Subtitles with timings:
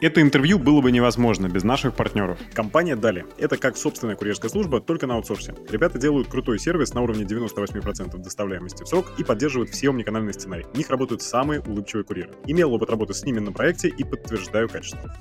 [0.00, 2.38] Это интервью было бы невозможно без наших партнеров.
[2.54, 3.26] Компания Дали.
[3.36, 5.54] Это как собственная курьерская служба, только на аутсорсе.
[5.68, 10.66] Ребята делают крутой сервис на уровне 98% доставляемости в срок и поддерживают все омниканальные сценарии.
[10.72, 12.30] У них работают самые улыбчивые курьеры.
[12.46, 15.14] Имел опыт работы с ними на проекте и подтверждаю качество.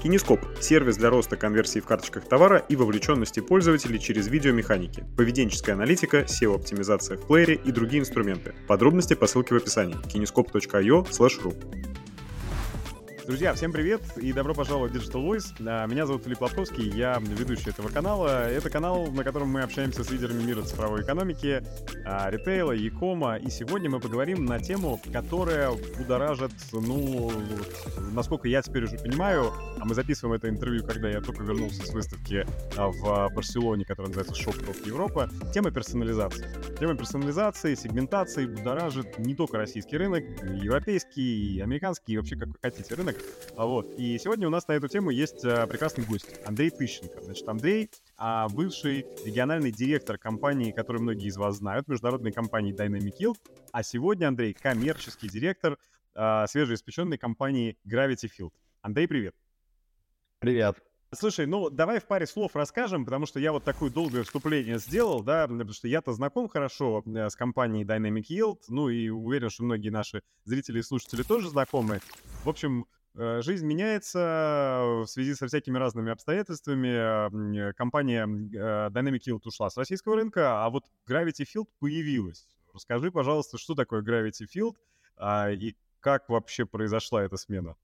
[0.00, 6.18] Кинескоп– сервис для роста конверсии в карточках товара и вовлеченности пользователей через видеомеханики, поведенческая аналитика,
[6.18, 8.54] SEO-оптимизация в плеере и другие инструменты.
[8.68, 11.06] Подробности по ссылке в описании kinescope.io.
[13.26, 15.52] Друзья, всем привет и добро пожаловать в Digital Voice.
[15.66, 18.48] А, меня зовут Филипп Лобковский, я ведущий этого канала.
[18.48, 21.60] Это канал, на котором мы общаемся с лидерами мира цифровой экономики,
[22.04, 23.36] а, ритейла, якома.
[23.36, 27.32] И сегодня мы поговорим на тему, которая будоражит, ну,
[28.12, 31.92] насколько я теперь уже понимаю, а мы записываем это интервью, когда я только вернулся с
[31.92, 35.28] выставки а, в Барселоне, которая называется Shop Talk Европа.
[35.52, 36.46] Тема персонализации.
[36.78, 40.22] Тема персонализации, сегментации будоражит не только российский рынок,
[40.62, 43.15] европейский, американский, и вообще как вы хотите рынок.
[43.56, 43.94] А вот.
[43.96, 47.22] И сегодня у нас на эту тему есть а, прекрасный гость, Андрей Тыщенко.
[47.22, 53.14] Значит, Андрей а, бывший региональный директор компании, которую многие из вас знают, международной компании Dynamic
[53.18, 53.38] Yield,
[53.72, 55.78] а сегодня Андрей коммерческий директор
[56.14, 58.52] а, свежеиспеченной компании Gravity Field.
[58.82, 59.34] Андрей, привет.
[60.38, 60.76] Привет.
[61.14, 65.22] Слушай, ну давай в паре слов расскажем, потому что я вот такое долгое вступление сделал,
[65.22, 69.62] да, потому что я-то знаком хорошо э, с компанией Dynamic Yield, ну и уверен, что
[69.62, 72.00] многие наши зрители и слушатели тоже знакомы.
[72.44, 77.68] В общем, жизнь меняется в связи со всякими разными обстоятельствами.
[77.68, 82.46] Э, компания э, Dynamic Yield ушла с российского рынка, а вот Gravity Field появилась.
[82.74, 84.74] Расскажи, пожалуйста, что такое Gravity Field
[85.16, 87.74] а, и как вообще произошла эта смена?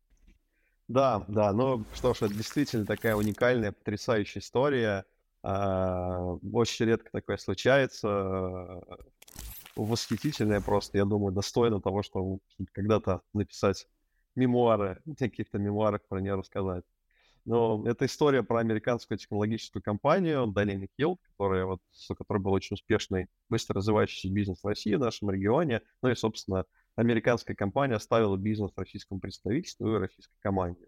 [0.88, 5.06] Да, да, ну что ж, это действительно такая уникальная, потрясающая история.
[5.42, 6.20] А,
[6.52, 8.82] очень редко такое случается.
[9.74, 12.40] Восхитительная просто, я думаю, достойна того, чтобы
[12.72, 13.88] когда-то написать
[14.34, 16.84] мемуары, каких-то мемуарах про нее рассказать.
[17.44, 21.80] Но это история про американскую технологическую компанию Dynamic Yield, которая вот,
[22.16, 25.82] которая была очень успешной, быстро развивающийся бизнес в России, в нашем регионе.
[26.02, 30.86] Ну и, собственно, американская компания оставила бизнес российскому представительству и российской команде.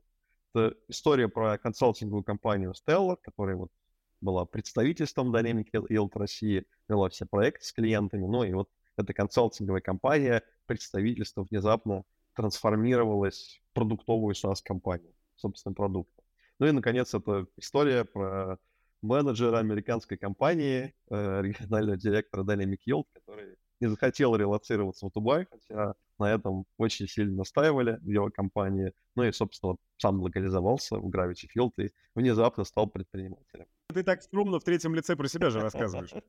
[0.55, 3.73] Это история про консалтинговую компанию Stellar, которая вот
[4.21, 8.27] была представительством Dynamic Yield России, вела все проекты с клиентами.
[8.27, 16.13] Ну и вот эта консалтинговая компания, представительство внезапно трансформировалась в продуктовую SaaS-компанию, собственно, продукт.
[16.59, 18.59] Ну и, наконец, это история про
[19.03, 25.95] менеджера американской компании, э, регионального директора Dynamic Yield, который не захотел релацироваться в Дубай, хотя
[26.19, 28.93] на этом очень сильно настаивали в его компании.
[29.15, 33.67] Ну и, собственно, сам локализовался в Gravity Field и внезапно стал предпринимателем.
[33.93, 36.11] Ты так скромно в третьем лице про себя же рассказываешь.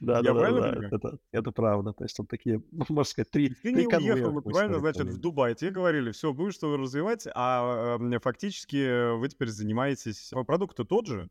[0.00, 1.92] Да, да, да, это правда.
[1.92, 5.54] То есть вот такие, можно сказать, три Ты не уехал натурально, значит, в Дубай.
[5.54, 10.32] Тебе говорили, все, будешь что развивать, а фактически вы теперь занимаетесь...
[10.46, 11.28] Продукт тот же?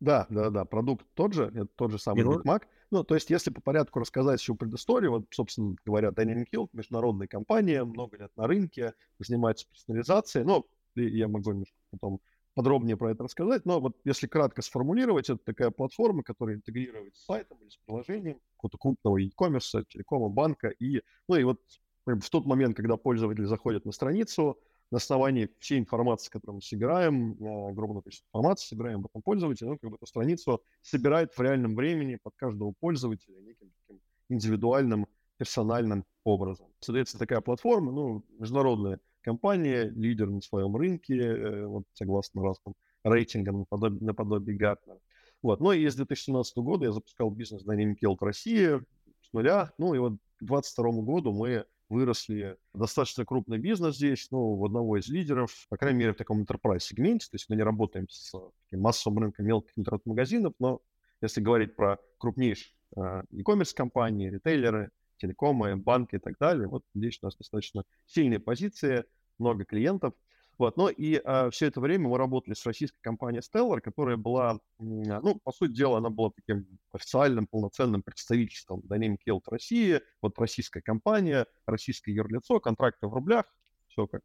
[0.00, 2.62] Да, да, да, продукт тот же, это тот же самый Big Mac.
[2.90, 7.26] Ну, то есть, если по порядку рассказать всю предысторию, вот, собственно говоря, Dynamic Yield, международная
[7.26, 12.20] компания, много лет на рынке, занимается персонализацией, ну, я могу немножко потом
[12.54, 17.24] подробнее про это рассказать, но вот если кратко сформулировать, это такая платформа, которая интегрирует с
[17.24, 21.60] сайтом или с приложением какого-то крупного e-commerce, телекома, банка, и, ну, и вот
[22.06, 24.58] в тот момент, когда пользователь заходит на страницу,
[24.94, 29.70] на основании всей информации, которую мы собираем, э, огромное количество информации собираем об этом пользователе,
[29.70, 35.08] ну, как бы эту страницу собирает в реальном времени под каждого пользователя неким таким индивидуальным,
[35.36, 36.68] персональным образом.
[36.78, 43.58] Создается такая платформа, ну, международная компания, лидер на своем рынке, э, вот, согласно разным рейтингам
[43.58, 45.00] наподобие, наподобие Гартнера.
[45.42, 45.58] Вот.
[45.58, 48.80] Ну и с 2017 года я запускал бизнес Dynamic Yield России
[49.22, 49.72] с нуля.
[49.76, 54.98] Ну и вот к 2022 году мы выросли достаточно крупный бизнес здесь, ну, в одного
[54.98, 58.34] из лидеров, по крайней мере, в таком enterprise сегменте, то есть мы не работаем с
[58.64, 60.80] таким массовым рынком мелких интернет-магазинов, но
[61.20, 67.18] если говорить про крупнейшие э, e-commerce компании, ритейлеры, телекомы, банки и так далее, вот здесь
[67.22, 69.04] у нас достаточно сильные позиции,
[69.38, 70.14] много клиентов.
[70.58, 74.60] Вот, но и а, все это время мы работали с российской компанией Stellar, которая была,
[74.78, 80.80] ну, по сути дела, она была таким официальным, полноценным представительством Dynamic Yield России, вот российская
[80.80, 83.46] компания, российское юрлицо, контракты в рублях,
[83.88, 84.22] все как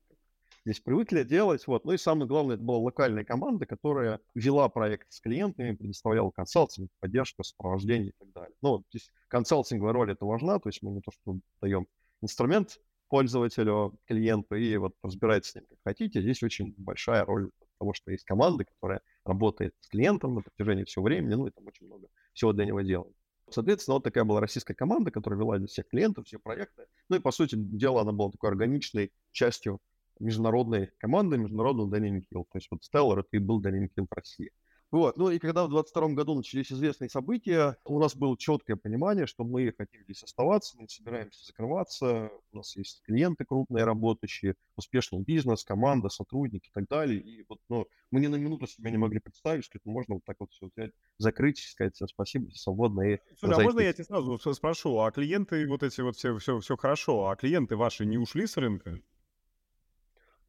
[0.66, 1.66] здесь привыкли делать.
[1.68, 1.86] Вот.
[1.86, 6.92] Ну и самое главное, это была локальная команда, которая вела проект с клиентами, предоставляла консалтинг,
[7.00, 8.56] поддержку, сопровождение и так далее.
[8.62, 11.88] Ну, вот здесь консалтинговая роль это важна, то есть мы не то, что даем
[12.22, 12.80] инструмент,
[13.10, 16.22] пользователю, клиенту, и вот разбирайтесь с ним как хотите.
[16.22, 21.06] Здесь очень большая роль того, что есть команда, которая работает с клиентом на протяжении всего
[21.06, 23.16] времени, ну и там очень много всего для него делает.
[23.50, 26.86] Соответственно, вот такая была российская команда, которая вела для всех клиентов, все проекты.
[27.10, 29.80] Ну и, по сути дела, она была такой органичной частью
[30.20, 32.46] международной командой, международного Dynamic Hill.
[32.52, 34.52] То есть вот Stellar это и был Dynamic Hill в России.
[34.92, 35.18] Вот.
[35.18, 39.44] Ну и когда в 22 году начались известные события, у нас было четкое понимание, что
[39.44, 45.20] мы хотим здесь оставаться, мы не собираемся закрываться, у нас есть клиенты крупные, работающие, успешный
[45.20, 47.20] бизнес, команда, сотрудники и так далее.
[47.22, 50.26] И вот, ну, мы ни на минуту себе не могли представить, что это можно вот
[50.26, 54.06] так вот все взять, закрыть, сказать всем спасибо, свободно и Слушай, а можно я тебя
[54.06, 58.18] сразу спрошу, а клиенты вот эти вот все, все, все хорошо, а клиенты ваши не
[58.18, 59.00] ушли с рынка?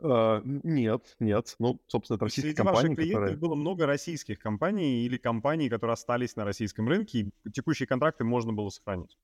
[0.02, 1.54] Uh, нет, нет.
[1.58, 3.38] Ну, собственно, это российские Среди компании, ваших клиентов которые...
[3.38, 8.52] было много российских компаний или компаний, которые остались на российском рынке, и текущие контракты можно
[8.52, 9.18] было сохранить.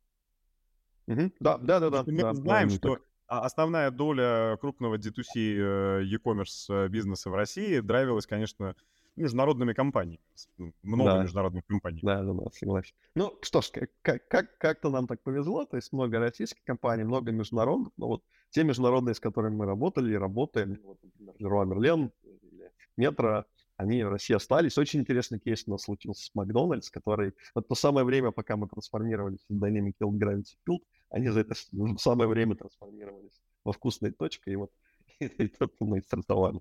[1.08, 1.32] Uh-huh.
[1.40, 2.04] Да, да, да, да.
[2.06, 3.02] Мы да, знаем, что так.
[3.26, 8.74] основная доля крупного D2C э, e-commerce э, бизнеса в России драйвилась, конечно,
[9.16, 10.20] международными компаниями.
[10.82, 11.22] Много да.
[11.22, 12.00] международных компаний.
[12.02, 12.94] Да, да, да, согласен.
[13.14, 13.70] Ну, что ж,
[14.02, 18.22] как, как, как-то нам так повезло, то есть много российских компаний, много международных, но вот
[18.50, 23.44] те международные, с которыми мы работали и работаем, вот, например, Леруа Мерлен или Метро,
[23.76, 24.78] они в России остались.
[24.78, 28.68] Очень интересный кейс у нас случился с Макдональдс, который вот то самое время, пока мы
[28.68, 30.80] трансформировались в Dynamic Yield Gravity Field,
[31.10, 31.54] они за это
[31.98, 34.70] самое время трансформировались во вкусной точке, и вот
[35.20, 36.60] и, и мы стартовали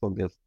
[0.00, 0.40] совместно.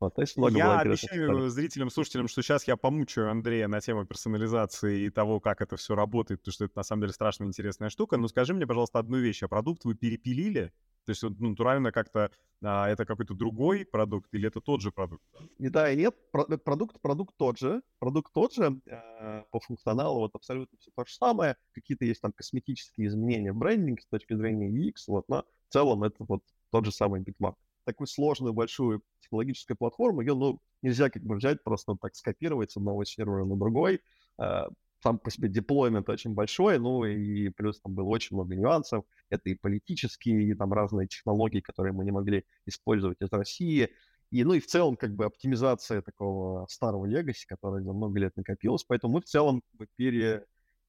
[0.00, 1.48] Вот, то есть много я обещаю историй.
[1.48, 5.96] зрителям, слушателям, что сейчас я помучаю Андрея на тему персонализации и того, как это все
[5.96, 8.16] работает, потому что это на самом деле страшно интересная штука.
[8.16, 9.42] Но скажи мне, пожалуйста, одну вещь.
[9.42, 10.72] А продукт вы перепилили?
[11.04, 12.30] То есть ну, натурально как-то
[12.62, 15.24] а, это какой-то другой продукт или это тот же продукт?
[15.58, 16.14] И да, и нет.
[16.30, 17.82] Продукт, продукт тот же.
[17.98, 18.80] Продукт тот же.
[18.86, 21.56] Э, по функционалу вот абсолютно все то же самое.
[21.72, 25.04] Какие-то есть там косметические изменения в брендинге с точки зрения UX.
[25.08, 27.56] Вот, но в целом это вот тот же самый BitMark
[27.88, 32.76] такую сложную большую технологическую платформу, ее, ну, нельзя как бы взять, просто так скопировать с
[32.76, 34.02] одного сервера на другой.
[34.36, 34.68] А,
[35.02, 39.04] сам по себе деплоймент очень большой, ну и плюс там было очень много нюансов.
[39.30, 43.88] Это и политические, и там разные технологии, которые мы не могли использовать из России.
[44.30, 48.36] И, ну и в целом как бы оптимизация такого старого легаси, который за много лет
[48.36, 48.84] накопилось.
[48.84, 50.44] Поэтому мы в целом как бы пере,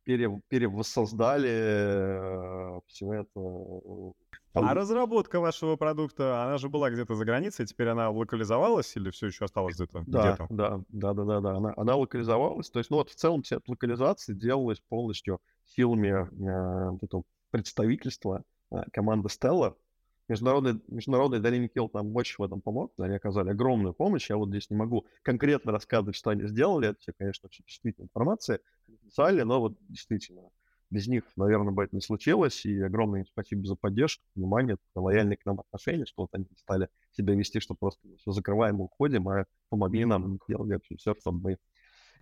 [0.10, 4.14] пере, перевоссоздали э, все это
[4.54, 9.28] а разработка вашего продукта, она же была где-то за границей, теперь она локализовалась или все
[9.28, 10.04] еще осталась где-то?
[10.08, 10.48] Да, где-то?
[10.50, 11.56] да, да, да, да, да.
[11.56, 12.72] Она, она локализовалась.
[12.72, 18.44] То есть, ну вот в целом вся эта локализация делалась полностью силами э, этого представительства
[18.72, 19.76] э, команды Stellar.
[20.30, 24.30] Международный, международный Dynamic Hill нам очень в этом помог, они оказали огромную помощь.
[24.30, 26.90] Я вот здесь не могу конкретно рассказывать, что они сделали.
[26.90, 30.44] Это все, конечно, очень чувствительная информация, конфиденциальная, но вот действительно
[30.92, 32.66] без них, наверное, бы это не случилось.
[32.66, 36.90] И огромное им спасибо за поддержку, внимание, лояльные к нам отношения, что вот они стали
[37.12, 41.58] себя вести, что просто все закрываем и уходим, а помогли нам делать все, чтобы мы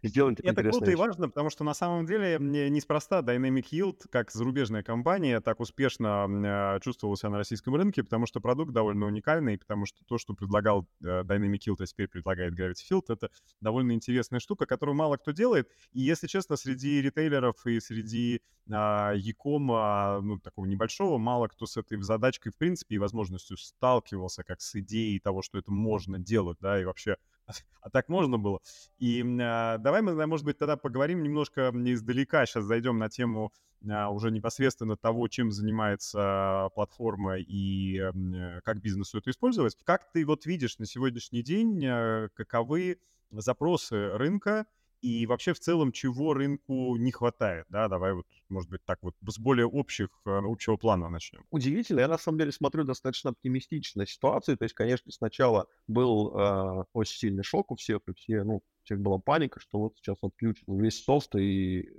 [0.04, 4.84] сделать Это круто и важно, потому что на самом деле неспроста Dynamic Yield, как зарубежная
[4.84, 6.28] компания, так успешно
[6.76, 10.34] э, чувствовала себя на российском рынке, потому что продукт довольно уникальный, потому что то, что
[10.34, 13.30] предлагал э, Dynamic Yield, а теперь предлагает Gravity Field, это
[13.62, 15.70] довольно интересная штука, которую мало кто делает.
[15.94, 18.42] И, если честно, среди ритейлеров и среди
[18.72, 24.44] а, Яком, ну, такого небольшого, мало кто с этой задачкой, в принципе, и возможностью сталкивался
[24.44, 27.18] как с идеей того, что это можно делать, да, и вообще
[27.82, 28.60] а так можно было.
[29.00, 32.46] И а, давай мы, может быть, тогда поговорим немножко издалека.
[32.46, 33.52] Сейчас зайдем на тему
[33.90, 39.78] а, уже непосредственно того, чем занимается платформа и а, как бизнесу это использовать.
[39.84, 43.00] Как ты вот видишь на сегодняшний день, а, каковы
[43.32, 44.66] запросы рынка
[45.02, 49.16] и вообще в целом чего рынку не хватает, да, давай вот, может быть, так вот
[49.28, 51.44] с более общих, э, общего плана начнем.
[51.52, 56.84] Удивительно, я на самом деле смотрю достаточно оптимистично ситуацию, то есть, конечно, сначала был э,
[56.94, 60.18] очень сильный шок у всех, и все, ну, у всех была паника, что вот сейчас
[60.22, 61.90] отключен весь софт, и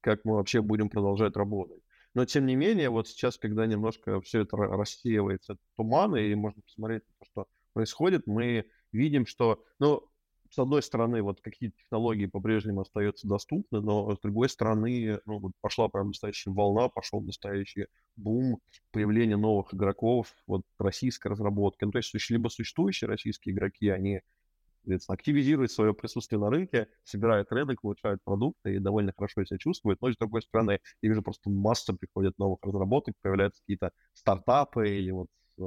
[0.00, 1.82] как мы вообще будем продолжать работать.
[2.14, 7.02] Но, тем не менее, вот сейчас, когда немножко все это рассеивается, туман, и можно посмотреть
[7.30, 10.07] что происходит, мы видим, что, ну,
[10.50, 15.52] с одной стороны, вот какие технологии по-прежнему остаются доступны, но с другой стороны, ну, вот
[15.60, 17.86] пошла прям настоящая волна, пошел настоящий
[18.16, 21.84] бум появления новых игроков, вот российской разработки.
[21.84, 24.20] Ну, то есть либо существующие российские игроки, они
[25.08, 30.00] активизируют свое присутствие на рынке, собирают рынок, получают продукты и довольно хорошо себя чувствуют.
[30.00, 35.10] Но с другой стороны, я вижу просто масса приходит новых разработок, появляются какие-то стартапы или
[35.10, 35.28] вот
[35.58, 35.62] э,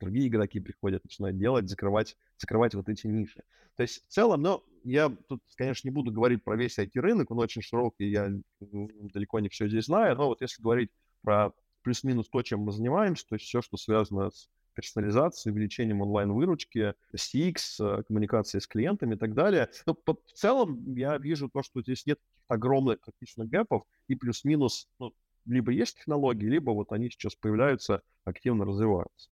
[0.00, 3.42] другие игроки приходят, начинают делать, закрывать, закрывать вот эти ниши.
[3.76, 7.38] То есть в целом, ну, я тут, конечно, не буду говорить про весь IT-рынок, он
[7.38, 10.90] очень широкий, я далеко не все здесь знаю, но вот если говорить
[11.22, 11.52] про
[11.82, 17.56] плюс-минус то, чем мы занимаемся, то есть все, что связано с персонализацией, увеличением онлайн-выручки, CX,
[17.80, 19.68] э, коммуникацией с клиентами и так далее.
[19.86, 25.12] Но в целом я вижу то, что здесь нет огромных критичных гэпов, и плюс-минус ну,
[25.46, 29.30] либо есть технологии, либо вот они сейчас появляются, активно развиваются.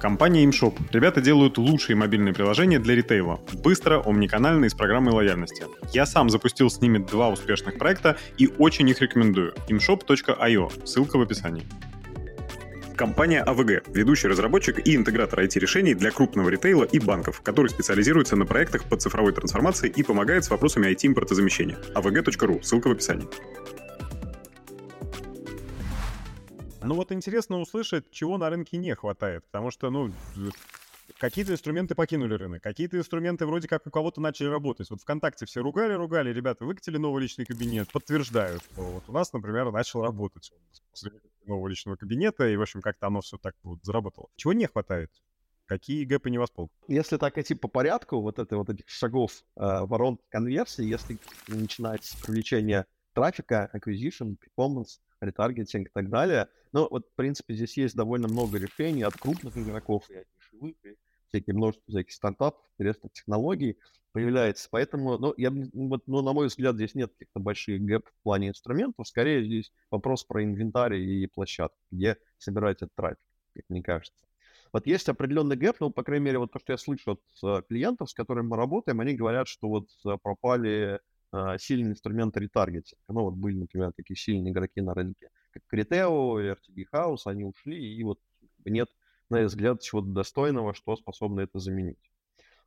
[0.00, 0.78] Компания ImShop.
[0.92, 3.38] Ребята делают лучшие мобильные приложения для ритейла.
[3.62, 5.66] Быстро, омниканально и с программой лояльности.
[5.92, 9.52] Я сам запустил с ними два успешных проекта и очень их рекомендую.
[9.68, 10.86] imshop.io.
[10.86, 11.66] Ссылка в описании.
[12.96, 18.46] Компания АВГ– ведущий разработчик и интегратор IT-решений для крупного ритейла и банков, который специализируется на
[18.46, 21.78] проектах по цифровой трансформации и помогает с вопросами IT-импортозамещения.
[21.94, 23.28] avg.ru, ссылка в описании.
[26.82, 30.12] Ну вот интересно услышать, чего на рынке не хватает, потому что, ну,
[31.18, 34.88] какие-то инструменты покинули рынок, какие-то инструменты вроде как у кого-то начали работать.
[34.90, 38.62] Вот ВКонтакте все ругали, ругали, ребята, выкатили новый личный кабинет, подтверждают.
[38.76, 40.52] Вот у нас, например, начал работать
[41.44, 44.28] нового личного кабинета, и, в общем, как-то оно все так вот заработало.
[44.36, 45.10] Чего не хватает?
[45.66, 46.72] Какие гэпы не восполнят?
[46.88, 52.04] Если так идти по порядку, вот это вот этих шагов э, ворон конверсии, если начинать
[52.04, 56.48] с привлечения трафика, acquisition, performance, ретаргетинг и так далее.
[56.72, 60.74] Но вот, в принципе, здесь есть довольно много решений от крупных игроков и от дешевых,
[60.84, 60.96] и
[61.28, 63.78] всякие множество всяких стартапов, интересных технологий
[64.12, 64.68] появляется.
[64.70, 68.48] Поэтому, ну, я, вот, ну, на мой взгляд, здесь нет каких-то больших gap в плане
[68.48, 69.06] инструментов.
[69.06, 73.18] Скорее, здесь вопрос про инвентарь и площадку, где собирать этот трафик,
[73.54, 74.24] как мне кажется.
[74.72, 77.62] Вот есть определенный gap, ну, по крайней мере, вот то, что я слышу от uh,
[77.68, 81.00] клиентов, с которыми мы работаем, они говорят, что вот uh, пропали
[81.58, 83.02] сильные инструменты ретаргетинга.
[83.08, 87.76] Ну, вот были, например, такие сильные игроки на рынке, как Criteo, RTB House, они ушли,
[87.76, 88.18] и вот
[88.64, 88.88] нет,
[89.28, 91.98] на их взгляд, чего-то достойного, что способно это заменить.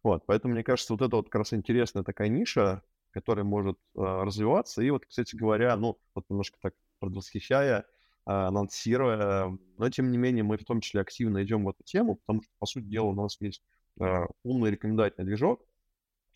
[0.02, 4.24] Вот, поэтому, мне кажется, вот это вот как раз интересная такая ниша, которая может uh,
[4.24, 4.82] развиваться.
[4.82, 7.86] И вот, кстати говоря, ну, вот немножко так предвосхищая,
[8.26, 9.58] а, анонсируя.
[9.78, 12.52] Но, тем не менее, мы в том числе активно идем в эту тему, потому что,
[12.60, 13.62] по сути дела, у нас есть
[14.00, 15.66] а, умный рекомендательный движок,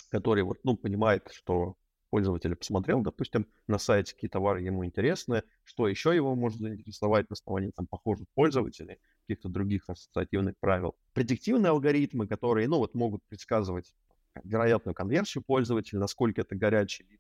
[0.09, 1.75] который вот, ну, понимает, что
[2.09, 7.33] пользователь посмотрел, допустим, на сайте, какие товары ему интересны, что еще его может заинтересовать на
[7.33, 8.97] основании там похожих пользователей,
[9.27, 10.95] каких-то других ассоциативных правил.
[11.13, 13.93] Предиктивные алгоритмы, которые, ну, вот могут предсказывать
[14.43, 17.19] вероятную конверсию пользователя, насколько это горячий или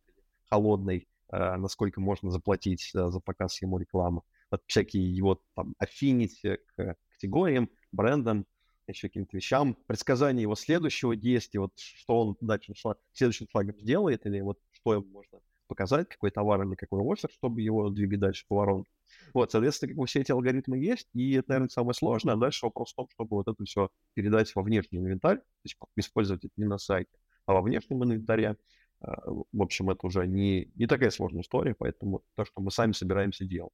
[0.49, 6.57] холодный, э, насколько можно заплатить э, за показ ему рекламы вот всякие его там affinity
[6.75, 8.45] к категориям, брендам,
[8.91, 12.73] еще каким-то вещам, предсказание его следующего действия, вот что он дальше
[13.13, 17.61] следующим шагом сделает, или вот что ему можно показать, какой товар или какой офер, чтобы
[17.61, 18.89] его двигать дальше по воронке.
[19.33, 22.35] Вот, соответственно, как бы все эти алгоритмы есть, и это, наверное, самое сложное.
[22.35, 25.77] А дальше вопрос в том, чтобы вот это все передать во внешний инвентарь, то есть
[25.95, 27.11] использовать это не на сайте,
[27.45, 28.57] а во внешнем инвентаре.
[28.99, 32.93] А, в общем, это уже не, не такая сложная история, поэтому то, что мы сами
[32.93, 33.73] собираемся делать.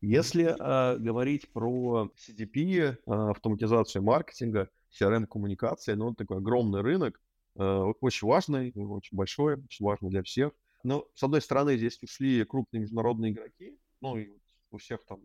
[0.00, 7.20] Если э, говорить про CDP, э, а, автоматизацию маркетинга, CRM-коммуникации, ну, такой огромный рынок,
[7.56, 10.52] э, очень важный, очень большой, очень важный для всех.
[10.84, 14.30] Но, с одной стороны, здесь ушли крупные международные игроки, ну, и
[14.70, 15.20] у всех там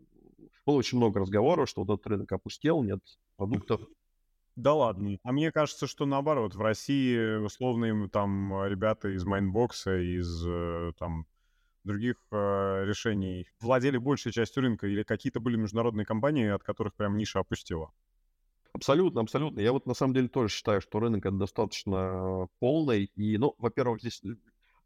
[0.66, 3.00] было очень много разговоров, что вот этот рынок опустел, нет
[3.36, 3.80] продуктов.
[4.56, 5.18] Да ладно.
[5.22, 10.92] А мне кажется, что наоборот, в России условно там ребята из Mindbox а, из э,
[10.98, 11.26] там
[11.84, 17.16] других э, решений владели большей частью рынка или какие-то были международные компании, от которых прям
[17.16, 17.92] ниша опустила?
[18.72, 19.60] Абсолютно, абсолютно.
[19.60, 23.04] Я вот на самом деле тоже считаю, что рынок достаточно полный.
[23.14, 24.20] И, ну, во-первых, здесь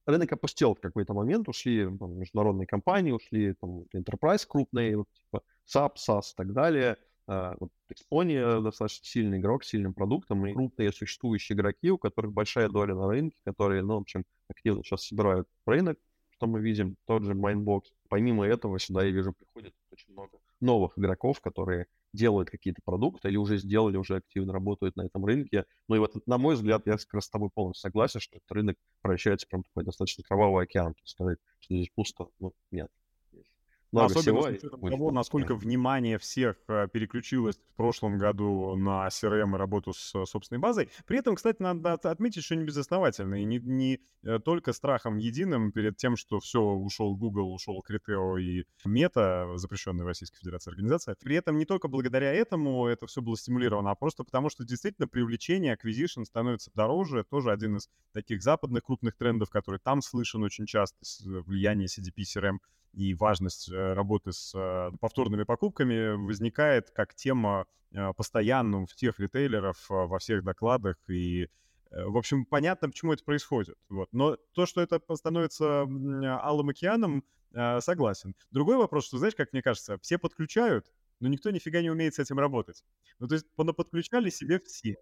[0.05, 5.43] рынок опустел в какой-то момент, ушли там, международные компании, ушли там enterprise крупные, вот, типа
[5.67, 6.97] SAP, SAS и так далее.
[7.29, 12.33] Uh, вот Exponia достаточно сильный игрок с сильным продуктом, и крупные существующие игроки, у которых
[12.33, 15.99] большая доля на рынке, которые, ну, в общем, активно сейчас собирают рынок,
[16.39, 17.83] что мы видим, тот же Mindbox.
[18.09, 23.37] Помимо этого, сюда я вижу, приходит очень много новых игроков, которые делают какие-то продукты или
[23.37, 25.67] уже сделали, уже активно работают на этом рынке.
[25.89, 28.51] Ну и вот, на мой взгляд, я как раз с тобой полностью согласен, что этот
[28.53, 30.95] рынок превращается прям такой достаточно кровавый океан.
[31.05, 32.89] Сказать, что здесь пусто, ну, нет.
[33.91, 39.09] Много Особенно всего, с учетом того, насколько внимание всех э, переключилось в прошлом году на
[39.09, 40.91] CRM и работу с э, собственной базой.
[41.07, 43.41] При этом, кстати, надо отметить, что не безосновательно.
[43.41, 48.39] И не, не э, только страхом единым перед тем, что все, ушел Google, ушел Criteo
[48.39, 51.17] и Meta, запрещенная в Российской Федерации организация.
[51.23, 55.09] При этом не только благодаря этому это все было стимулировано, а просто потому, что действительно
[55.09, 57.25] привлечение, acquisition становится дороже.
[57.25, 62.59] Тоже один из таких западных крупных трендов, который там слышен очень часто, влияние CDP, CRM
[62.93, 69.19] и важность э, работы с э, повторными покупками возникает как тема э, постоянно в тех
[69.19, 71.49] ритейлеров во всех докладах и
[71.91, 73.79] в общем, понятно, почему это происходит.
[73.89, 74.11] Вот.
[74.13, 75.87] Но то, что это становится
[76.45, 77.25] алым океаном,
[77.81, 78.35] согласен.
[78.51, 82.19] Другой вопрос, что, знаешь, как мне кажется, все подключают, но никто нифига не умеет с
[82.19, 82.85] этим работать.
[83.19, 84.97] Ну, то есть подключали себе все.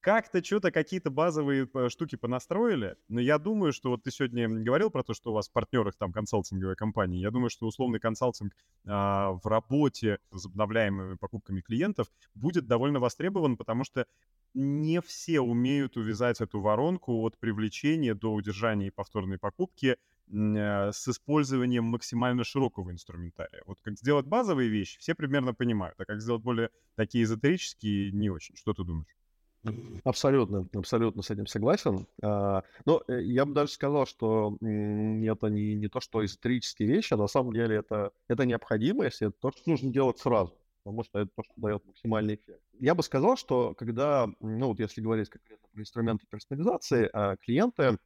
[0.00, 4.90] Как-то что-то какие-то базовые э, штуки понастроили, но я думаю, что вот ты сегодня говорил
[4.90, 8.54] про то, что у вас в партнерах там консалтинговая компания, я думаю, что условный консалтинг
[8.86, 14.06] а, в работе с возобновляемыми покупками клиентов будет довольно востребован, потому что
[14.54, 19.96] не все умеют увязать эту воронку от привлечения до удержания и повторной покупки
[20.28, 23.62] э, с использованием максимально широкого инструментария.
[23.66, 28.30] Вот как сделать базовые вещи, все примерно понимают, а как сделать более такие эзотерические, не
[28.30, 28.56] очень.
[28.56, 29.19] Что ты думаешь?
[30.04, 32.06] Абсолютно, абсолютно с этим согласен.
[32.22, 37.12] А, но э, я бы даже сказал, что это не, не то, что исторические вещи,
[37.12, 41.20] а на самом деле это, это необходимость, это то, что нужно делать сразу, потому что
[41.20, 42.62] это то, что дает максимальный эффект.
[42.78, 47.98] Я бы сказал, что когда, ну вот если говорить конкретно про инструменты персонализации, а, клиенты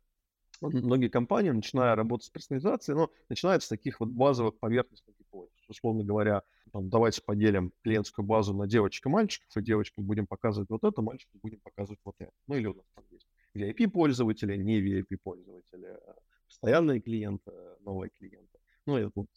[0.61, 5.53] многие компании, начиная работать с персонализацией, ну, начинают с таких вот базовых поверхностных гипотез.
[5.69, 6.43] Условно говоря,
[6.73, 11.03] там, давайте поделим клиентскую базу на девочек и мальчиков, и девочкам будем показывать вот это,
[11.03, 12.33] мальчикам будем показывать вот это.
[12.47, 16.15] Ну, или у нас там есть VIP-пользователи, не VIP-пользователи, а
[16.47, 18.59] постоянные клиенты, новые клиенты.
[18.87, 19.29] Ну, это вот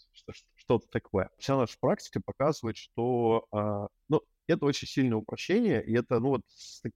[0.56, 1.30] что-то такое.
[1.38, 6.42] Вся наша практика показывает, что, а, ну, это очень сильное упрощение, и это, ну, вот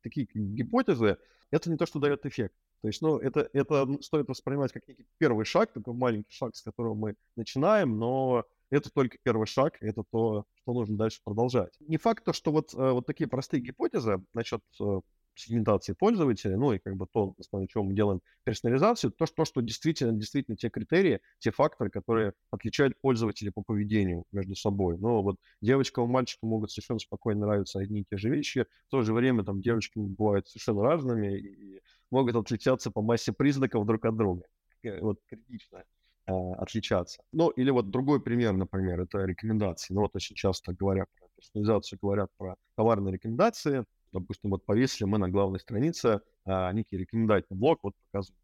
[0.01, 1.17] такие гипотезы,
[1.49, 2.55] это не то, что дает эффект.
[2.81, 6.61] То есть, ну, это, это стоит воспринимать как некий первый шаг, такой маленький шаг, с
[6.61, 11.73] которого мы начинаем, но это только первый шаг, это то, что нужно дальше продолжать.
[11.79, 15.01] Не факт то, что вот, э, вот такие простые гипотезы насчет э,
[15.35, 19.61] сегментации пользователя, ну и как бы то, на чего мы делаем персонализацию, то, что, что
[19.61, 24.97] действительно, действительно те критерии, те факторы, которые отличают пользователей по поведению между собой.
[24.97, 28.91] Но вот девочкам и мальчикам могут совершенно спокойно нравиться одни и те же вещи, в
[28.91, 34.05] то же время там девочки бывают совершенно разными и могут отличаться по массе признаков друг
[34.05, 34.43] от друга.
[34.83, 35.83] Э, вот критично
[36.27, 37.21] э, отличаться.
[37.31, 39.93] Ну, или вот другой пример, например, это рекомендации.
[39.93, 45.17] Ну, вот очень часто говорят про персонализацию, говорят про товарные рекомендации, допустим, вот повесили мы
[45.17, 48.39] на главной странице а, некий рекомендательный блок, вот показываем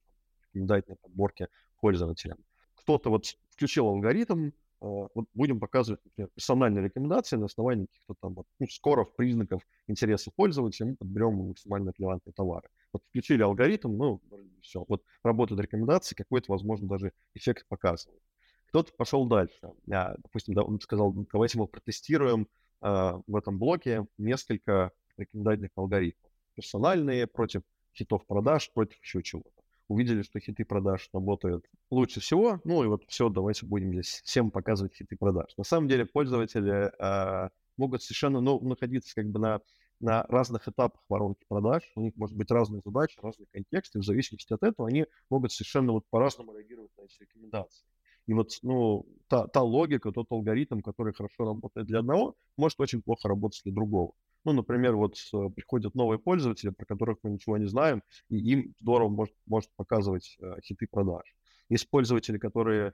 [0.54, 1.48] рекомендательные подборки
[1.80, 2.38] пользователям.
[2.76, 8.34] Кто-то вот включил алгоритм, а, вот будем показывать, например, персональные рекомендации на основании каких-то там
[8.34, 12.70] вот, ну, скоров, признаков интересов пользователя, мы подберем максимально релевантные товары.
[12.94, 14.22] Вот включили алгоритм, ну,
[14.62, 18.22] все, вот работают рекомендации, какой-то, возможно, даже эффект показывает.
[18.70, 19.72] Кто-то пошел дальше.
[19.86, 22.48] Я, допустим, да, он сказал, давайте мы протестируем
[22.82, 26.32] э, в этом блоке несколько рекомендательных алгоритмов.
[26.56, 27.62] Персональные против
[27.96, 29.50] хитов продаж, против еще чего-то.
[29.88, 34.52] Увидели, что хиты продаж работают лучше всего, ну и вот все, давайте будем здесь всем
[34.52, 35.56] показывать хиты продаж.
[35.58, 39.62] На самом деле пользователи э, могут совершенно ну, находиться как бы на,
[40.02, 44.52] на разных этапах воронки продаж, у них может быть разные задачи, разные контексты, в зависимости
[44.52, 47.86] от этого они могут совершенно вот по-разному реагировать на эти рекомендации.
[48.28, 53.02] И вот, ну, та, та логика, тот алгоритм, который хорошо работает для одного, может очень
[53.02, 54.12] плохо работать для другого.
[54.46, 58.74] Ну, например, вот э, приходят новые пользователи, про которых мы ничего не знаем, и им
[58.80, 61.36] здорово может, может показывать э, хиты продаж.
[61.70, 62.94] Есть пользователи, которые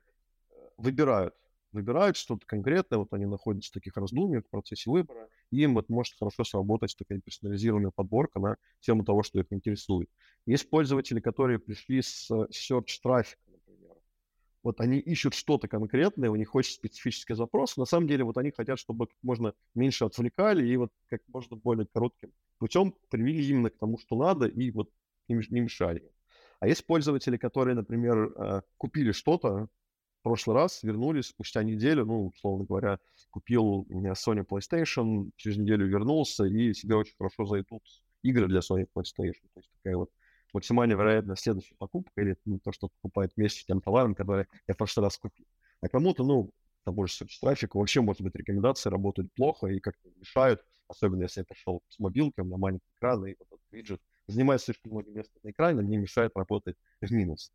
[0.50, 1.36] э, выбирают,
[1.72, 5.90] выбирают что-то конкретное, вот они находятся в таких раздумьях в процессе выбора, и им вот
[5.90, 10.10] может хорошо сработать такая персонализированная подборка на тему того, что их интересует.
[10.46, 13.53] Есть пользователи, которые пришли с search трафика,
[14.64, 17.78] вот они ищут что-то конкретное, у них очень специфический запрос.
[17.78, 21.58] На самом деле вот они хотят, чтобы как можно меньше отвлекали и вот как можно
[21.58, 24.90] более коротким путем привели именно к тому, что надо, и вот
[25.28, 26.10] не, не мешали.
[26.62, 29.68] А есть пользователи, которые, например, э, купили что-то
[30.20, 33.00] в прошлый раз, вернулись спустя неделю, ну, условно говоря,
[33.32, 37.84] купил Sony PlayStation, через неделю вернулся, и себе очень хорошо зайдут
[38.22, 39.44] игры для Sony PlayStation.
[39.54, 40.10] То есть такая вот
[40.54, 44.74] максимально вероятно следующая покупка или ну, то, что покупает вместе с тем товаром, который я
[44.74, 45.46] в прошлый раз купил.
[45.82, 46.52] А кому-то, ну,
[46.84, 51.46] там больше трафика, вообще, может быть, рекомендации работают плохо и как-то мешают, особенно если я
[51.46, 55.52] пришел с мобилкой на маленький экран, и вот этот виджет занимает слишком много места на
[55.52, 57.52] экране, мне мешает работать в минус.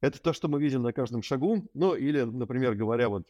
[0.00, 1.68] Это то, что мы видим на каждом шагу.
[1.74, 3.24] Ну, или, например, говоря вот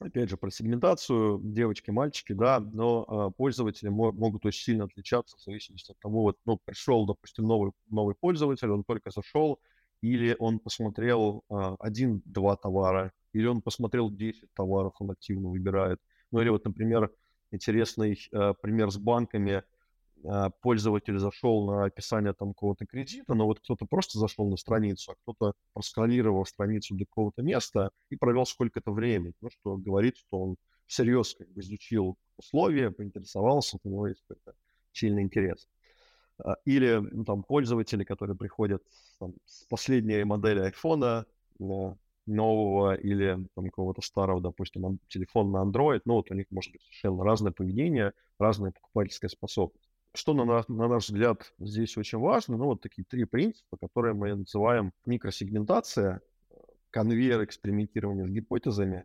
[0.00, 5.36] опять же, про сегментацию, девочки, мальчики, да, но э, пользователи мо- могут очень сильно отличаться
[5.36, 9.60] в зависимости от того, вот, ну, пришел, допустим, новый, новый пользователь, он только зашел,
[10.02, 16.00] или он посмотрел э, один-два товара, или он посмотрел 10 товаров, он активно выбирает.
[16.32, 17.12] Ну, или вот, например,
[17.52, 19.62] интересный э, пример с банками–
[20.60, 25.14] пользователь зашел на описание там какого-то кредита, но вот кто-то просто зашел на страницу, а
[25.22, 30.56] кто-то просканировал страницу до какого-то места и провел сколько-то времени, ну, что говорит, что он
[30.86, 34.54] всерьез как бы изучил условия, поинтересовался, у него есть какой-то
[34.92, 35.68] сильный интерес.
[36.38, 38.82] А, или ну, там пользователи, которые приходят
[39.18, 41.26] там, с последней модели айфона,
[42.26, 46.82] нового или там какого-то старого, допустим, телефон на Android, ну вот у них может быть
[46.82, 49.89] совершенно разное поведение, разная покупательская способность.
[50.12, 52.56] Что, на наш, на наш взгляд, здесь очень важно?
[52.56, 56.20] Ну, вот такие три принципа, которые мы называем микросегментация,
[56.90, 59.04] конвейер экспериментирования с гипотезами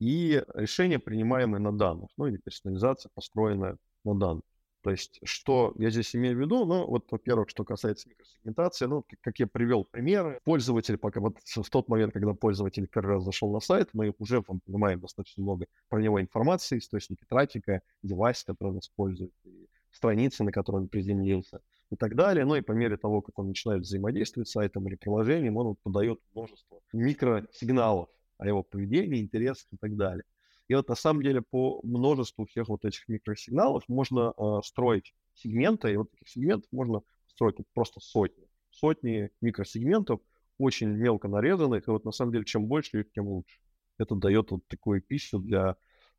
[0.00, 4.42] и решение, принимаемое на данных, ну, или персонализация, построенная на данных.
[4.82, 6.64] То есть, что я здесь имею в виду?
[6.64, 11.70] Ну, вот, во-первых, что касается микросегментации, ну, как, я привел примеры, пользователь, пока вот в
[11.70, 15.66] тот момент, когда пользователь первый раз зашел на сайт, мы уже там, понимаем достаточно много
[15.88, 19.61] про него информации, источники трафика, девайс, который он использует, и
[19.92, 22.44] страницы, на которой он приземлился и так далее.
[22.44, 26.18] Ну и по мере того, как он начинает взаимодействовать с сайтом или приложением, он подает
[26.34, 30.24] множество микросигналов о его поведении, интересах и так далее.
[30.68, 35.92] И вот на самом деле по множеству всех вот этих микросигналов можно э, строить сегменты,
[35.92, 38.44] и вот таких сегментов можно строить просто сотни.
[38.70, 40.20] Сотни микросегментов,
[40.58, 43.58] очень мелко нарезанных, и вот на самом деле чем больше их, тем лучше.
[43.98, 45.76] Это дает вот такую пищу для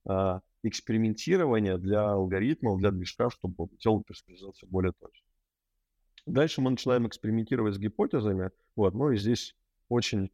[0.07, 5.27] э, экспериментирования, для алгоритмов, для движка, чтобы делать персонализацию более точно.
[6.25, 8.51] Дальше мы начинаем экспериментировать с гипотезами.
[8.75, 9.55] Вот, ну и здесь
[9.89, 10.31] очень,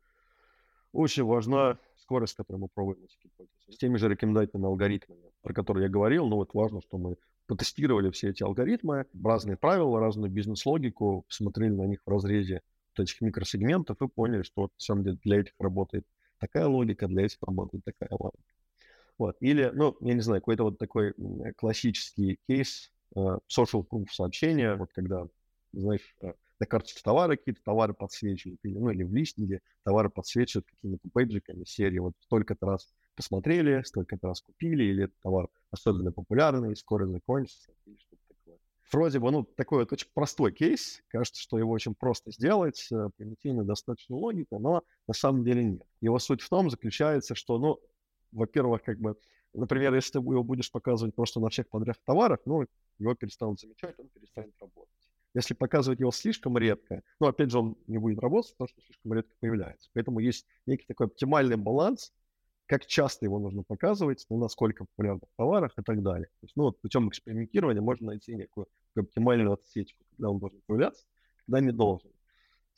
[0.92, 3.72] очень важна скорость, которую мы пробуем эти гипотезы.
[3.72, 8.12] С теми же рекомендательными алгоритмами, про которые я говорил, но вот важно, что мы потестировали
[8.12, 12.62] все эти алгоритмы, разные правила, разную бизнес-логику, посмотрели на них в разрезе
[12.96, 16.06] вот этих микросегментов и поняли, что вот, на самом деле для этих работает
[16.38, 18.59] такая логика, для этих работает такая логика.
[19.20, 19.36] Вот.
[19.42, 21.14] Или, ну, я не знаю, какой-то вот такой
[21.58, 25.28] классический кейс uh, social proof сообщения, вот когда
[25.74, 30.66] знаешь, э, на карточке товара какие-то товары подсвечивают, или, ну, или в листинге товары подсвечивают
[30.68, 36.76] какими-то бейджиками серии, вот столько-то раз посмотрели, столько-то раз купили, или этот товар особенно популярный,
[36.76, 38.58] скоро закончится, или что-то такое.
[38.92, 43.10] Вроде бы, ну, такой вот очень простой кейс, кажется, что его очень просто сделать, э,
[43.18, 45.88] примитивная достаточно логика, но на самом деле нет.
[46.02, 47.80] Его суть в том заключается, что, ну,
[48.32, 49.16] во-первых, как бы,
[49.54, 52.66] например, если ты его будешь показывать просто на всех подряд товарах, ну,
[52.98, 54.94] его перестанут замечать, он перестанет работать.
[55.36, 59.14] Если показывать его слишком редко, ну, опять же, он не будет работать, потому что слишком
[59.14, 59.90] редко появляется.
[59.94, 62.12] Поэтому есть некий такой оптимальный баланс,
[62.66, 66.28] как часто его нужно показывать, ну, насколько популярно в товарах и так далее.
[66.28, 71.06] То есть, ну, вот путем экспериментирования можно найти некую оптимальную отсечку, когда он должен появляться,
[71.46, 72.12] когда не должен.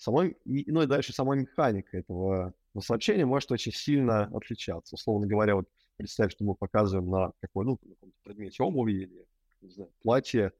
[0.01, 4.95] Самой, ну и дальше сама механика этого сообщения может очень сильно отличаться.
[4.95, 7.79] Условно говоря, вот представь, что мы показываем на какой, ну,
[8.23, 9.27] предмете обуви или,
[9.61, 10.53] не знаю, платье,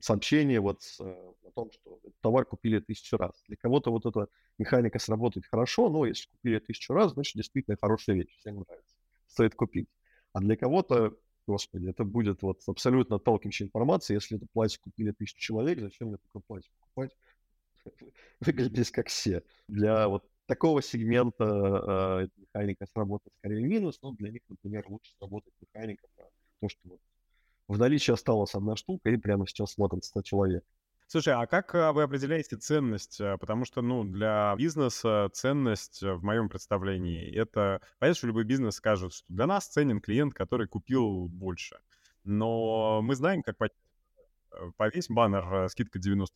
[0.00, 3.40] сообщение вот э, о том, что товар купили тысячу раз.
[3.46, 4.26] Для кого-то вот эта
[4.58, 8.96] механика сработает хорошо, но если купили тысячу раз, значит, действительно хорошая вещь, всем нравится,
[9.28, 9.88] стоит купить.
[10.32, 15.38] А для кого-то, господи, это будет вот абсолютно отталкивающая информация, если это платье купили тысячу
[15.38, 17.16] человек, зачем мне такое платье покупать?
[18.40, 19.42] Выглядит как все.
[19.68, 25.54] Для вот такого сегмента э, механика сработает скорее минус, но для них, например, лучше сработает
[25.60, 26.24] механика про
[26.60, 27.00] то, что вот
[27.68, 30.64] в наличии осталась одна штука, и прямо сейчас смотрит 100 человек.
[31.06, 33.20] Слушай, а как а, вы определяете ценность?
[33.20, 37.80] А, потому что, ну, для бизнеса ценность в моем представлении это...
[37.98, 41.78] Понятно, что любой бизнес скажет, что для нас ценен клиент, который купил больше.
[42.24, 43.56] Но мы знаем, как
[44.76, 46.26] повесь баннер э, скидка 90%,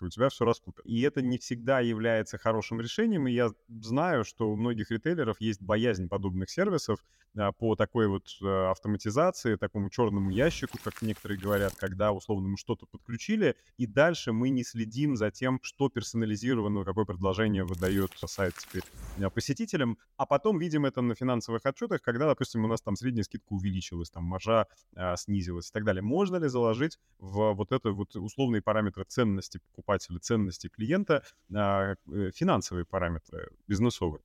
[0.00, 0.84] и у тебя все раскупят.
[0.86, 5.62] И это не всегда является хорошим решением, и я знаю, что у многих ритейлеров есть
[5.62, 7.04] боязнь подобных сервисов
[7.36, 12.56] а, по такой вот э, автоматизации, такому черному ящику, как некоторые говорят, когда условно мы
[12.56, 18.54] что-то подключили, и дальше мы не следим за тем, что персонализировано, какое предложение выдает сайт
[18.56, 18.84] теперь
[19.30, 23.52] посетителям, а потом видим это на финансовых отчетах, когда, допустим, у нас там средняя скидка
[23.52, 26.02] увеличилась, там маржа а, снизилась и так далее.
[26.02, 31.22] Можно ли заложить в вот это вот условные параметры ценности покупателя, ценности клиента,
[31.54, 31.96] а,
[32.34, 34.22] финансовые параметры бизнесовые.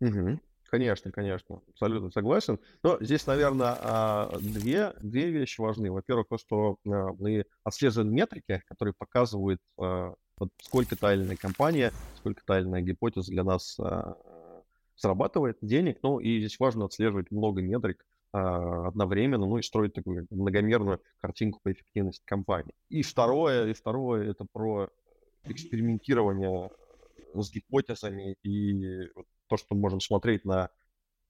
[0.00, 0.40] Угу.
[0.70, 2.60] Конечно, конечно, абсолютно согласен.
[2.82, 5.90] Но здесь, наверное, а, две, две вещи важны.
[5.90, 11.92] Во-первых, то, что а, мы отслеживаем метрики, которые показывают, вот сколько та или иная компания,
[12.16, 13.78] сколько та или иная гипотеза для нас
[14.94, 15.98] срабатывает денег.
[16.02, 21.72] Ну, и здесь важно отслеживать много метрик, одновременно, ну и строить такую многомерную картинку по
[21.72, 22.74] эффективности компании.
[22.88, 24.88] И второе, и второе это про
[25.44, 26.70] экспериментирование
[27.34, 29.08] с гипотезами и
[29.48, 30.70] то, что мы можем смотреть на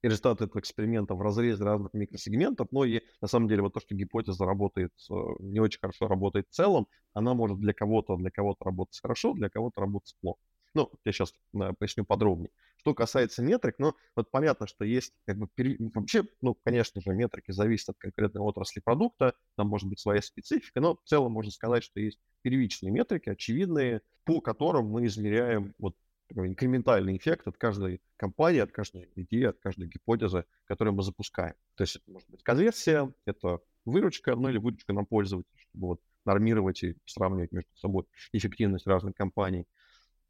[0.03, 3.95] результаты этого эксперимента в разрезе разных микросегментов, но и на самом деле вот то, что
[3.95, 8.65] гипотеза работает, э, не очень хорошо работает в целом, она может для кого-то, для кого-то
[8.65, 10.41] работать хорошо, для кого-то работать плохо.
[10.75, 12.51] Ну, я сейчас да, поясню подробнее.
[12.77, 15.49] Что касается метрик, ну, вот понятно, что есть, как бы,
[15.95, 20.81] вообще, ну, конечно же, метрики зависят от конкретной отрасли продукта, там может быть своя специфика,
[20.81, 25.95] но в целом можно сказать, что есть первичные метрики, очевидные, по которым мы измеряем вот
[26.29, 31.55] такой инкрементальный эффект от каждой компании, от каждой идеи, от каждой гипотезы, которую мы запускаем.
[31.75, 36.01] То есть это может быть конверсия, это выручка, ну или выручка на пользователя, чтобы вот
[36.25, 39.67] нормировать и сравнивать между собой эффективность разных компаний.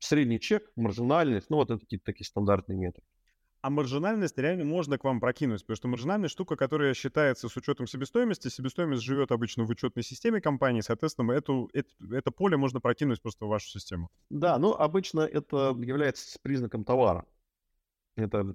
[0.00, 3.06] Средний чек, маржинальность, ну вот это какие-то такие стандартные методы.
[3.62, 7.86] А маржинальность реально можно к вам прокинуть, потому что маржинальность штука, которая считается с учетом
[7.86, 8.48] себестоимости.
[8.48, 13.44] Себестоимость живет обычно в учетной системе компании, соответственно, эту, это, это поле можно прокинуть просто
[13.44, 14.08] в вашу систему.
[14.30, 17.26] Да, ну обычно это является признаком товара.
[18.16, 18.54] Это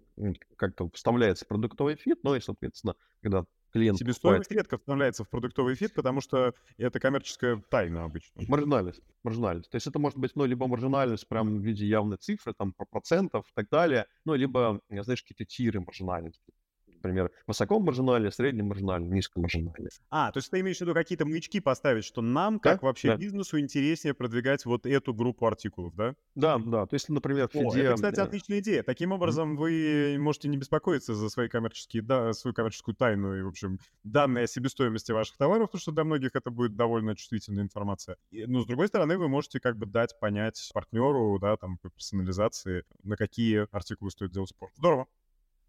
[0.58, 4.64] как-то вставляется в продуктовый фид, ну и, соответственно, когда клиент Себестоимость покупает...
[4.64, 8.42] редко вставляется в продуктовый фид, потому что это коммерческая тайна обычно.
[8.48, 9.02] Маржинальность.
[9.24, 9.70] Маржинальность.
[9.70, 12.86] То есть это может быть, ну, либо маржинальность прям в виде явной цифры, там, про
[12.86, 16.54] процентов и так далее, ну, либо, знаешь, какие-то тиры маржинальности
[16.96, 19.90] например, высокомаржинальный, среднемаржинальный, низкомаржинальный.
[20.10, 22.88] А, то есть ты имеешь в виду какие-то маячки поставить, что нам, как да?
[22.88, 23.18] вообще да.
[23.18, 26.16] бизнесу, интереснее продвигать вот эту группу артикулов, да?
[26.36, 26.86] Да, да.
[26.86, 27.84] То есть, например, О, в фиде...
[27.84, 28.84] это, кстати, отличная идея.
[28.84, 30.16] Таким образом, mm-hmm.
[30.16, 34.46] вы можете не беспокоиться за свои коммерческие, да, свою коммерческую тайну и, в общем, данные
[34.46, 38.18] о себестоимости ваших товаров, потому что для многих это будет довольно чувствительная информация.
[38.32, 42.84] Но, с другой стороны, вы можете как бы дать понять партнеру, да, там, по персонализации,
[43.04, 44.74] на какие артикулы стоит делать спорт.
[44.76, 45.08] Здорово.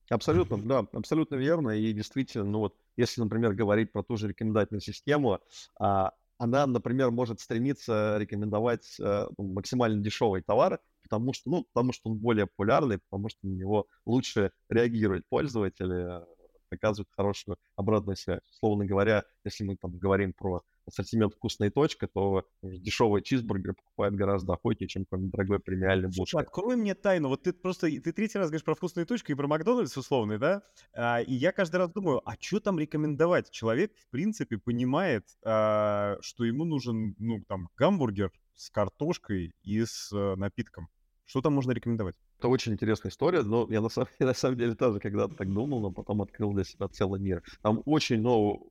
[0.08, 1.70] Абсолютно, да, абсолютно верно.
[1.70, 5.40] И действительно, ну вот, если, например, говорить про ту же рекомендательную систему,
[5.78, 12.10] а, она, например, может стремиться рекомендовать а, максимально дешевый товар, потому что, ну, потому что
[12.10, 16.24] он более популярный, потому что на него лучше реагируют пользователи,
[16.68, 18.40] показывают хорошую обратную связь.
[18.50, 24.54] Словно говоря, если мы там говорим про ассортимент «Вкусная точка», то дешевый чизбургер покупает гораздо
[24.54, 26.12] охотнее, чем какой-нибудь дорогой премиальный.
[26.12, 27.28] Слушай, открой мне тайну.
[27.28, 30.62] Вот ты просто, ты третий раз говоришь про «Вкусную точку» и про Макдональдс условный, да?
[30.94, 33.50] А, и я каждый раз думаю, а что там рекомендовать?
[33.50, 40.10] Человек, в принципе, понимает, а, что ему нужен, ну, там, гамбургер с картошкой и с
[40.12, 40.88] а, напитком.
[41.24, 42.14] Что там можно рекомендовать?
[42.38, 45.80] Это очень интересная история, но я на самом, на самом деле тоже когда-то так думал,
[45.80, 47.42] но потом открыл для себя целый мир.
[47.62, 48.70] Там очень, ну,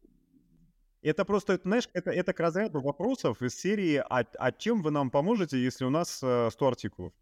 [1.10, 5.12] это просто, знаешь, это, это к разряду вопросов из серии «А, а чем вы нам
[5.12, 7.14] поможете, если у нас э, 100 артикулов?»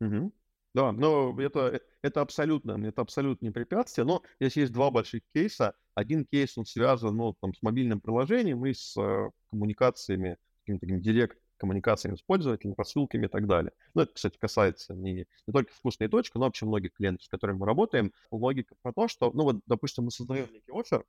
[0.00, 0.32] угу.
[0.74, 5.74] Да, но это, это абсолютно, это абсолютно не препятствие, но здесь есть два больших кейса.
[5.94, 11.00] Один кейс, он связан, ну, там, с мобильным приложением и с э, коммуникациями, какими-то такими
[11.00, 13.72] директ коммуникациями с пользователем, рассылками и так далее.
[13.94, 15.12] Ну, это, кстати, касается не,
[15.46, 18.12] не только вкусной точки, но вообще многих клиентов, с которыми мы работаем.
[18.30, 21.04] Логика про то, что, ну, вот, допустим, мы создаем некий офер,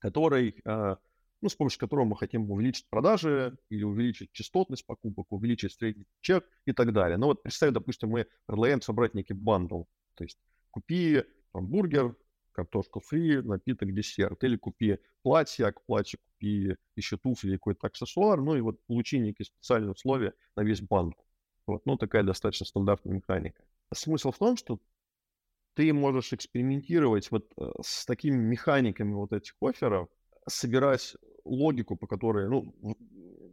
[0.00, 0.96] который э,
[1.42, 6.48] ну, с помощью которого мы хотим увеличить продажи или увеличить частотность покупок, увеличить средний чек
[6.64, 7.18] и так далее.
[7.18, 9.82] Но вот представь, допустим, мы предлагаем собрать некий bundle,
[10.14, 10.38] то есть
[10.70, 12.16] купи там, бургер,
[12.52, 18.40] картошку фри, напиток, десерт, или купи платье, а к платью купи еще туфли какой-то аксессуар,
[18.40, 21.18] ну и вот получи некие специальные условия на весь bundle.
[21.66, 23.62] Вот, ну, такая достаточно стандартная механика.
[23.92, 24.80] Смысл в том, что
[25.74, 30.08] ты можешь экспериментировать вот э, с такими механиками вот этих офферов,
[30.48, 32.74] собирать логику, по которой, ну,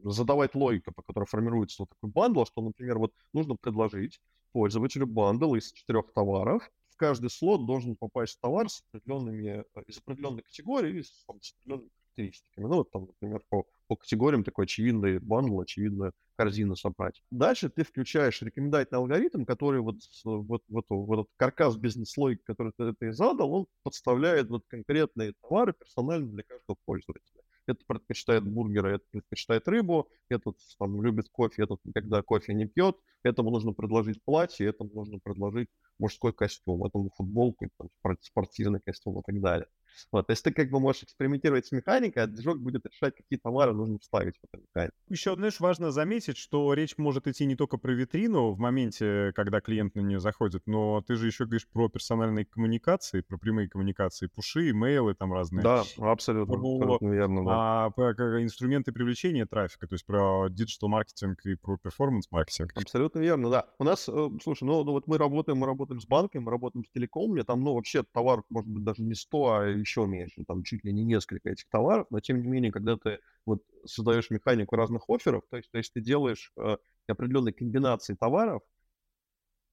[0.03, 4.19] задавать логику, по которой формируется вот такой bundle, что, например, вот нужно предложить
[4.51, 6.69] пользователю bundle из четырех товаров.
[6.89, 11.25] В каждый слот должен попасть товар с определенными, э, из определенной категории или с, с
[11.27, 12.65] определенными характеристиками.
[12.65, 17.21] Ну, вот там, например, по, по категориям такой очевидный bundle, очевидная корзина собрать.
[17.31, 22.93] Дальше ты включаешь рекомендательный алгоритм, который вот, вот, вот, вот этот каркас бизнес-логики, который ты,
[22.93, 27.38] ты задал, он подставляет вот конкретные товары персонально для каждого пользователя
[27.69, 32.97] этот предпочитает бургеры, этот предпочитает рыбу, этот там любит кофе, этот никогда кофе не пьет,
[33.23, 37.89] этому нужно предложить платье, этому нужно предложить мужской костюм, этому футболку, там,
[38.21, 39.67] спортивный костюм и так далее.
[40.11, 43.39] Вот, то есть ты как бы можешь экспериментировать с механикой, а движок будет решать, какие
[43.39, 44.95] товары нужно вставить в эту механику.
[45.09, 49.61] Еще, знаешь, важно заметить, что речь может идти не только про витрину в моменте, когда
[49.61, 54.27] клиент на нее заходит, но ты же еще говоришь про персональные коммуникации, про прямые коммуникации,
[54.27, 55.63] пуши, имейлы там разные.
[55.63, 57.45] Да, абсолютно, про, абсолютно верно.
[57.45, 57.85] Да.
[57.85, 62.71] А, про инструменты привлечения трафика, то есть про digital маркетинг и про performance маркетинг.
[62.75, 63.65] Абсолютно верно, да.
[63.79, 66.85] У нас, э, слушай, ну, ну вот мы работаем, мы работаем с банком, мы работаем
[66.85, 70.63] с телекомом, там, ну, вообще товар, может быть, даже не 100, а еще меньше, там
[70.63, 74.75] чуть ли не несколько этих товаров, но тем не менее, когда ты вот создаешь механику
[74.75, 78.61] разных офферов, то есть, то есть ты делаешь э, определенные комбинации товаров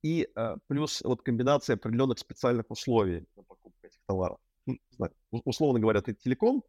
[0.03, 4.39] и э, плюс вот комбинация определенных специальных условий на покупку этих товаров.
[4.67, 6.63] Ну, знаю, условно говоря, ты телеком,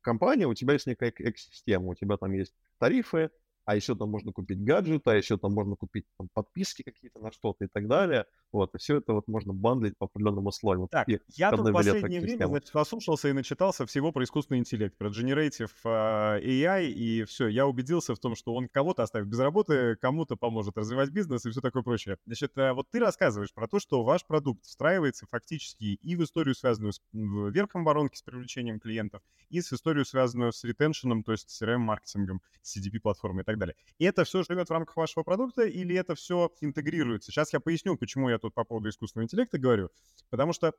[0.00, 3.30] компания, у тебя есть некая экосистема, у тебя там есть тарифы,
[3.64, 7.32] а еще там можно купить гаджеты, а еще там можно купить там, подписки какие-то на
[7.32, 8.26] что-то и так далее.
[8.50, 10.88] Вот, и все это вот можно бандлить по определенным условиям.
[10.88, 14.96] Так, вот я тут в последнее время, значит, послушался и начитался всего про искусственный интеллект,
[14.98, 19.38] про Generative uh, AI, и все, я убедился в том, что он кого-то оставит без
[19.38, 22.18] работы, кому-то поможет развивать бизнес и все такое прочее.
[22.26, 26.54] Значит, uh, вот ты рассказываешь про то, что ваш продукт встраивается фактически и в историю,
[26.54, 31.50] связанную с верхом воронки, с привлечением клиентов, и с историю, связанную с ретеншеном, то есть
[31.50, 33.76] с CRM-маркетингом, CDP-платформой и так далее.
[33.98, 37.30] И это все живет в рамках вашего продукта или это все интегрируется?
[37.32, 39.90] Сейчас я поясню, почему я тут по поводу искусственного интеллекта говорю.
[40.30, 40.72] Потому что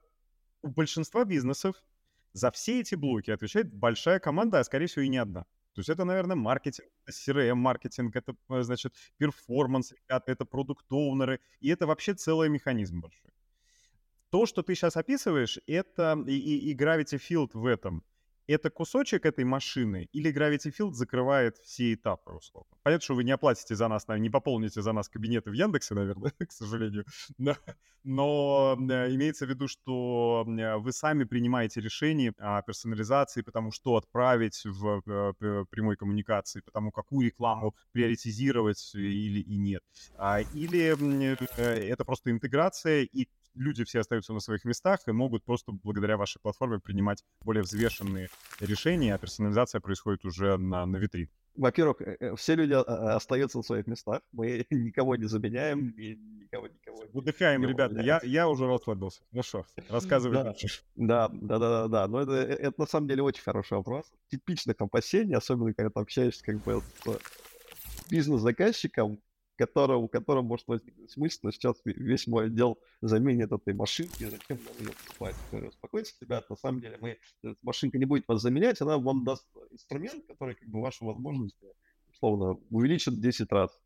[0.61, 1.75] у большинства бизнесов
[2.33, 5.45] за все эти блоки отвечает большая команда, а скорее всего и не одна.
[5.73, 11.87] То есть это, наверное, маркетинг, CRM-маркетинг, это, э, значит, перформанс, ребята, это продукт-оунеры, и это
[11.87, 13.31] вообще целый механизм большой.
[14.29, 18.03] То, что ты сейчас описываешь, это и, и, и Gravity Field в этом
[18.47, 22.69] это кусочек этой машины или Gravity Field закрывает все этапы, условно?
[22.83, 26.31] Понятно, что вы не оплатите за нас, не пополните за нас кабинеты в Яндексе, наверное,
[26.47, 27.05] к сожалению,
[27.37, 27.55] но,
[28.03, 33.95] но э, имеется в виду, что э, вы сами принимаете решение о персонализации, потому что
[33.95, 39.83] отправить в э, прямой коммуникации, потому какую рекламу приоритизировать или и нет.
[40.17, 40.79] А, или
[41.89, 46.39] это просто интеграция, и люди все остаются на своих местах и могут просто благодаря вашей
[46.39, 51.29] платформе принимать более взвешенные решения, а персонализация происходит уже на, на витрине.
[51.55, 56.15] Во-первых, э, э, все люди а, остаются на своих местах, мы никого не заменяем и
[56.15, 59.21] никого никого Выдыхаем, не ребята, я, я уже расслабился.
[59.29, 60.83] Хорошо, рассказывай да, дальше.
[60.95, 64.11] Да, да, да, да, да, но это, э, это на самом деле очень хороший вопрос.
[64.29, 69.19] Типичных опасений, особенно когда ты общаешься как бы с бизнес-заказчиком,
[69.55, 74.75] которого, которому может возникнуть мысль, но сейчас весь мой отдел заменит этой машинки, зачем нам
[74.79, 75.35] ее покупать?
[75.67, 77.17] Успокойтесь, ребят, на самом деле мы,
[77.61, 81.67] машинка не будет вас заменять, она вам даст инструмент, который как бы ваши возможности,
[82.11, 83.79] условно, увеличит 10 раз.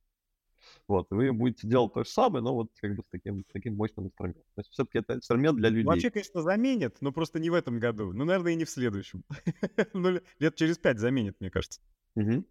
[0.88, 3.76] Вот, вы будете делать то же самое, но вот как бы с таким, с таким
[3.76, 4.44] мощным инструментом.
[4.56, 5.86] То есть все-таки это инструмент для людей.
[5.86, 8.14] Вообще, конечно, заменит, но просто не в этом году.
[8.14, 9.24] Ну, наверное, и не в следующем.
[9.94, 11.82] ну, лет через пять заменит, мне кажется.
[12.16, 12.46] Мгм.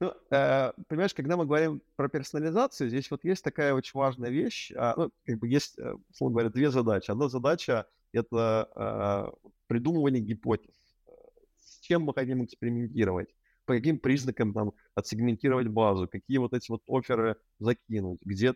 [0.00, 4.72] Ну, э, понимаешь, когда мы говорим про персонализацию, здесь вот есть такая очень важная вещь.
[4.74, 7.10] а, ну, как бы есть, э, условно говоря, две задачи.
[7.10, 9.32] Одна задача- это а,
[9.66, 10.74] придумывание гипотез.
[11.06, 11.10] Э,
[11.58, 13.28] с чем мы хотим экспериментировать,
[13.66, 18.54] по каким признакам там отсегментировать базу, какие вот эти вот оферы закинуть, где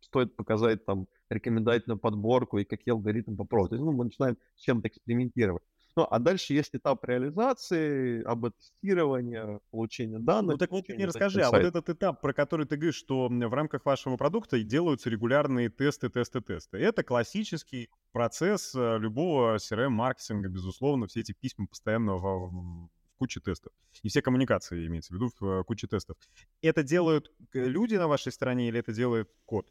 [0.00, 3.70] стоит показать там рекомендательную подборку и какие алгоритмы попробовать.
[3.70, 5.62] То есть, ну, мы начинаем с чем-то экспериментировать.
[5.96, 10.52] Ну, а дальше есть этап реализации, АБ-тестирования, получения данных.
[10.52, 13.54] Ну, так вот мне расскажи, а вот этот этап, про который ты говоришь, что в
[13.54, 16.76] рамках вашего продукта делаются регулярные тесты, тесты, тесты.
[16.76, 23.72] Это классический процесс э, любого CRM-маркетинга, безусловно, все эти письма постоянно в куче тестов.
[24.02, 26.16] И все коммуникации, имеется в виду, в э, тестов.
[26.62, 29.66] Это делают люди на вашей стороне или это делает код?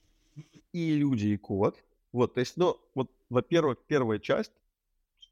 [0.74, 1.78] И люди, и код.
[2.12, 4.52] Вот, то есть, ну, вот, во-первых, первая часть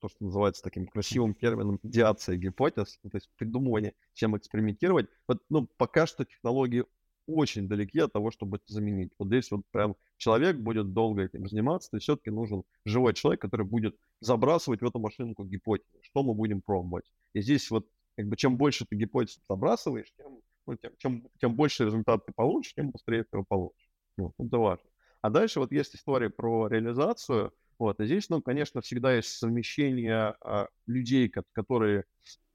[0.03, 5.07] то, что называется таким красивым термином идеация гипотез, то есть придумывание, чем экспериментировать.
[5.29, 6.83] Вот, ну, пока что технологии
[7.25, 9.13] очень далеки от того, чтобы это заменить.
[9.17, 13.65] Вот здесь вот прям человек будет долго этим заниматься, и все-таки нужен живой человек, который
[13.65, 17.05] будет забрасывать в эту машинку гипотезы, что мы будем пробовать.
[17.33, 21.55] И здесь вот как бы чем больше ты гипотез забрасываешь, тем, ну, тем, чем, тем
[21.55, 23.89] больше результат ты получишь, тем быстрее ты его получишь.
[24.17, 24.85] Вот, это важно.
[25.21, 27.51] А дальше вот есть история про реализацию.
[27.79, 32.05] Вот, и здесь, ну, конечно, всегда есть совмещение а, людей, которые,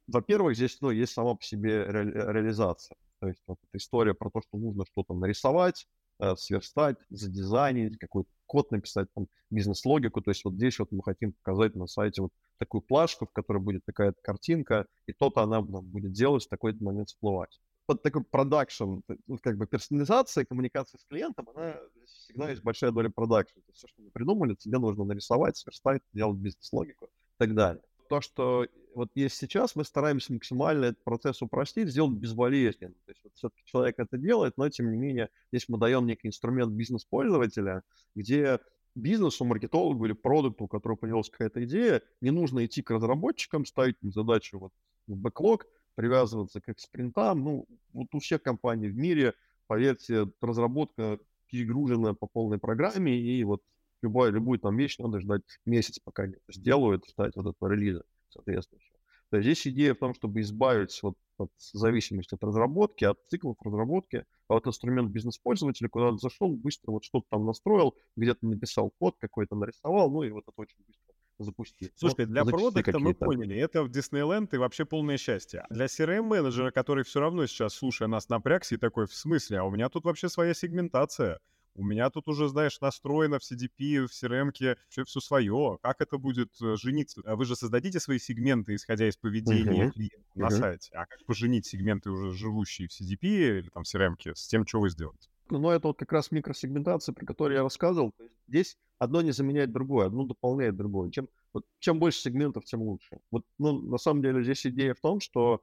[0.07, 2.97] во-первых, здесь, ну, есть сама по себе ре- реализация.
[3.21, 5.87] То есть вот эта история про то, что нужно что-то нарисовать,
[6.21, 10.21] э, сверстать, задизайнить, какой-то код написать, там, бизнес-логику.
[10.21, 13.59] То есть вот здесь вот мы хотим показать на сайте вот такую плашку, в которой
[13.59, 18.23] будет такая-то картинка, и то-то она нам будет делать в такой-то момент всплывать под такой
[18.23, 23.55] продакшн, ну, как бы персонализация, коммуникация с клиентом, она всегда есть большая доля продакшн.
[23.61, 27.83] То есть все, что мы придумали, тебе нужно нарисовать, сверстать, делать бизнес-логику и так далее.
[28.11, 28.67] То, что
[28.99, 32.95] вот есть сейчас, мы стараемся максимально этот процесс упростить, сделать безболезненно.
[33.07, 36.27] То есть вот все-таки человек это делает, но тем не менее здесь мы даем некий
[36.27, 37.85] инструмент бизнес-пользователя,
[38.17, 38.59] где
[38.97, 43.95] бизнесу, маркетологу или продукту, у которого появилась какая-то идея, не нужно идти к разработчикам, ставить
[44.03, 44.73] им задачу вот
[45.07, 47.45] в бэклог, привязываться к спринтам.
[47.45, 49.35] Ну, вот у всех компаний в мире,
[49.69, 53.63] поверьте, разработка перегружена по полной программе, и вот
[54.03, 58.99] любая, любую там вещь надо ждать месяц, пока они сделают, ждать вот этого релиза соответствующего.
[59.31, 63.57] То есть здесь идея в том, чтобы избавиться вот от зависимости от разработки, от циклов
[63.63, 68.91] разработки, а вот инструмент бизнес-пользователя, куда ты зашел, быстро вот что-то там настроил, где-то написал
[68.99, 71.93] код какой-то, нарисовал, ну и вот это очень быстро запусти.
[71.95, 75.65] Слушай, для продукта мы поняли, это в Диснейленд и вообще полное счастье.
[75.71, 79.71] Для CRM-менеджера, который все равно сейчас, слушая нас, напрягся и такой, в смысле, а у
[79.71, 81.39] меня тут вообще своя сегментация.
[81.79, 85.79] У меня тут уже, знаешь, настроено в CDP, в CRM все, все свое.
[85.81, 87.23] Как это будет э, жениться?
[87.25, 89.93] А вы же создадите свои сегменты, исходя из поведения uh-huh.
[89.93, 90.41] клиента uh-huh.
[90.41, 90.91] на сайте.
[90.93, 94.91] А как поженить сегменты, уже живущие в CDP или там CRM, с тем, что вы
[94.91, 95.29] сделаете?
[95.51, 98.13] Ну, это вот как раз микросегментация, про которую я рассказывал.
[98.49, 101.13] Здесь одно не заменяет другое, одно дополняет другое.
[101.13, 103.21] Чем, вот, чем больше сегментов, тем лучше.
[103.31, 105.63] Вот, ну, на самом деле здесь идея в том, что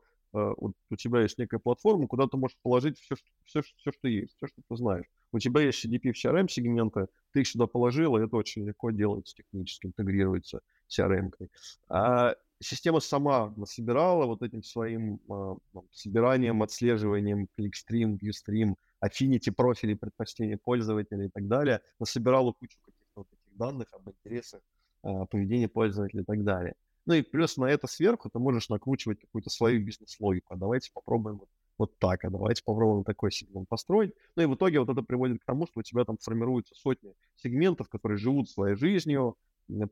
[0.57, 4.36] вот у тебя есть некая платформа, куда ты можешь положить все, все, все, что есть,
[4.36, 5.05] все, что ты знаешь.
[5.31, 8.91] У тебя есть CDP в CRM сегменты, ты их сюда положил, и это очень легко
[8.91, 11.29] делается технически, интегрируется CRM.
[11.29, 11.49] -кой.
[11.89, 15.55] А система сама насобирала вот этим своим э,
[15.91, 23.29] собиранием, отслеживанием ClickStream, ViewStream, Affinity профилей, предпочтений пользователя и так далее, насобирала кучу каких-то вот
[23.29, 24.61] таких данных об интересах,
[25.03, 26.75] э, поведении пользователя и так далее.
[27.06, 30.53] Ну и плюс на это сверху ты можешь накручивать какую-то свою бизнес-логику.
[30.53, 34.14] А давайте попробуем вот, вот так, а давайте попробуем такой сегмент построить.
[34.36, 37.14] Ну и в итоге вот это приводит к тому, что у тебя там формируются сотни
[37.36, 39.38] сегментов, которые живут своей жизнью,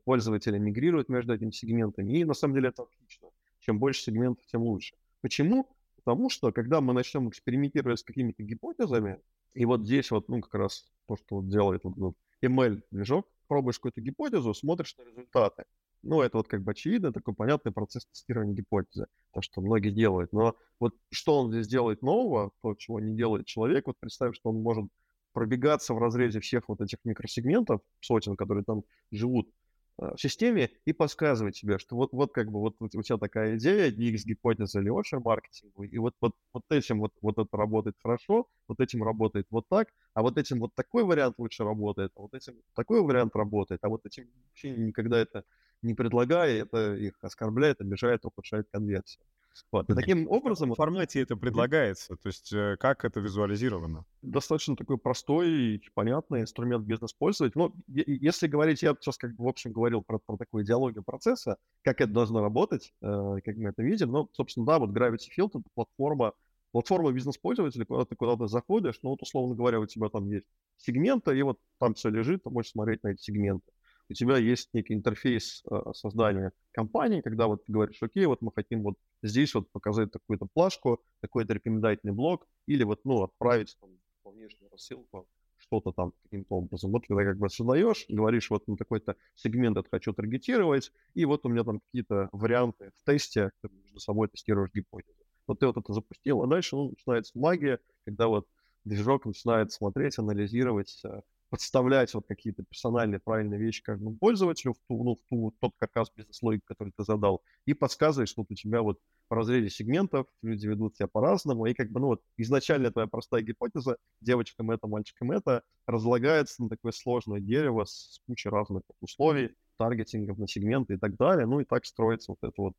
[0.04, 2.18] пользователи мигрируют между этими сегментами.
[2.18, 3.28] И на самом деле это отлично.
[3.60, 4.94] Чем больше сегментов, тем лучше.
[5.20, 5.68] Почему?
[5.96, 9.20] Потому что, когда мы начнем экспериментировать с какими-то гипотезами,
[9.54, 14.00] и вот здесь вот, ну, как раз то, что делает вот, вот ML-движок, пробуешь какую-то
[14.00, 15.64] гипотезу, смотришь на результаты.
[16.04, 20.32] Ну, это вот как бы очевидно, такой понятный процесс тестирования гипотезы, то, что многие делают.
[20.32, 24.50] Но вот что он здесь делает нового, то, чего не делает человек, вот представь, что
[24.50, 24.86] он может
[25.32, 29.48] пробегаться в разрезе всех вот этих микросегментов, сотен, которые там живут,
[29.96, 33.16] Э, в системе и подсказывать тебе, что вот, вот как бы вот, вот у тебя
[33.16, 37.96] такая идея, DX-гипотеза или офер маркетинг, и вот, вот, вот этим вот, вот это работает
[38.02, 42.22] хорошо, вот этим работает вот так, а вот этим вот такой вариант лучше работает, а
[42.22, 45.44] вот этим такой вариант работает, а вот этим вообще никогда это
[45.84, 49.22] не предлагая, это их оскорбляет, обижает, ухудшает конверсию.
[49.70, 49.88] Вот.
[49.88, 50.72] И таким образом...
[50.72, 52.16] В формате это предлагается?
[52.16, 54.04] То есть э, как это визуализировано?
[54.22, 57.52] Достаточно такой простой и понятный инструмент бизнес-пользователя.
[57.54, 61.56] Но если говорить, я сейчас как бы в общем говорил про, про такую идеологию процесса,
[61.82, 64.10] как это должно работать, э, как мы это видим.
[64.10, 66.32] Ну, собственно, да, вот Gravity Field— это платформа,
[66.72, 70.46] платформа бизнес-пользователя, куда ты куда-то заходишь, ну вот, условно говоря, у тебя там есть
[70.78, 73.70] сегменты, и вот там все лежит, ты можешь смотреть на эти сегменты
[74.08, 78.52] у тебя есть некий интерфейс э, создания компании, когда вот ты говоришь, окей, вот мы
[78.54, 83.90] хотим вот здесь вот показать такую-то плашку, такой-то рекомендательный блок, или вот, ну, отправить там
[84.22, 85.26] по внешнюю рассылку
[85.56, 86.90] что-то там каким-то образом.
[86.90, 91.44] Вот когда как бы создаешь, говоришь, вот на такой-то сегмент это хочу таргетировать, и вот
[91.46, 95.16] у меня там какие-то варианты в тесте, ты между собой тестируешь гипотезу.
[95.46, 98.46] Вот ты вот это запустил, а дальше ну, начинается магия, когда вот
[98.84, 101.20] движок начинает смотреть, анализировать, э,
[101.54, 106.10] подставлять вот какие-то персональные правильные вещи каждому пользователю в ту, ну, в ту, тот каркас
[106.16, 108.98] бизнес-логики, который ты задал, и подсказываешь, вот у тебя вот
[109.30, 113.42] в разрезе сегментов люди ведут себя по-разному, и как бы, ну вот, изначально твоя простая
[113.42, 120.38] гипотеза, девочкам это, мальчикам это, разлагается на такое сложное дерево с кучей разных условий, таргетингов
[120.38, 122.74] на сегменты и так далее, ну и так строится вот эта вот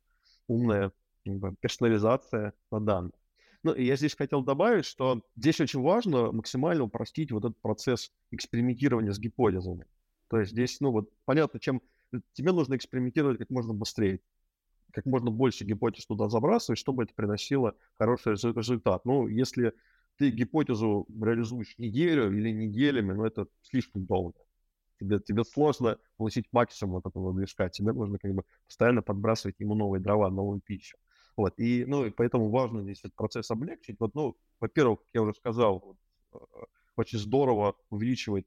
[0.48, 0.92] умная
[1.24, 3.14] как бы, персонализация на данных.
[3.66, 9.10] Ну, я здесь хотел добавить, что здесь очень важно максимально упростить вот этот процесс экспериментирования
[9.10, 9.86] с гипотезами.
[10.28, 11.82] То есть здесь, ну вот, понятно, чем
[12.34, 14.20] тебе нужно экспериментировать как можно быстрее,
[14.92, 19.04] как можно больше гипотез туда забрасывать, чтобы это приносило хороший результат.
[19.04, 19.72] Ну, если
[20.16, 24.38] ты гипотезу реализуешь неделю или неделями, ну, это слишком долго.
[25.00, 27.68] Тебе, тебе сложно получить максимум от этого движка.
[27.68, 30.96] Тебе нужно как бы постоянно подбрасывать ему новые дрова, новую пищу.
[31.36, 33.96] Вот, и, ну, и поэтому важно здесь этот процесс облегчить.
[34.00, 35.96] Вот, ну, во-первых, как я уже сказал, вот,
[36.40, 36.64] э,
[36.96, 38.46] очень здорово увеличивать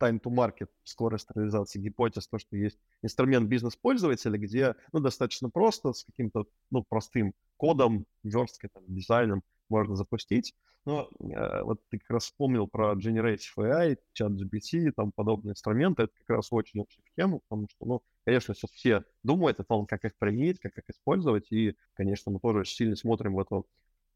[0.00, 5.92] time to market, скорость реализации гипотез, то, что есть инструмент бизнес-пользователя, где, ну, достаточно просто,
[5.92, 9.42] с каким-то, ну, простым кодом, версткой, там, дизайном
[9.74, 10.54] можно запустить.
[10.84, 16.04] Но э, вот ты как раз вспомнил про Generative AI, ChatGPT и там подобные инструменты.
[16.04, 19.86] Это как раз очень общая тема, потому что, ну, конечно, сейчас все думают о том,
[19.86, 23.66] как их применить, как их использовать, и, конечно, мы тоже очень сильно смотрим в эту,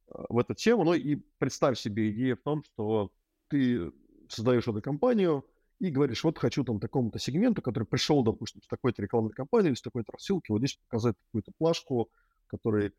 [0.08, 0.84] э, в эту тему.
[0.84, 3.10] Ну и представь себе идею в том, что
[3.48, 3.90] ты
[4.28, 5.44] создаешь эту компанию
[5.80, 9.80] и говоришь, вот хочу там такому-то сегменту, который пришел, допустим, с такой-то рекламной кампании с
[9.82, 12.10] такой-то рассылки, вот здесь показать какую-то плашку,
[12.48, 12.92] который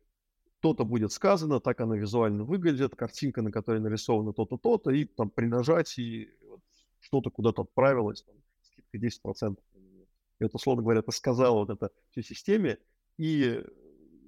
[0.60, 5.30] то-то будет сказано, так она визуально выглядит, картинка, на которой нарисовано то-то, то-то, и там
[5.30, 6.60] при нажатии вот,
[7.00, 9.58] что-то куда-то отправилось, там, скидка 10%.
[10.40, 12.78] И вот, условно говоря, ты сказал вот это всей системе,
[13.18, 13.62] и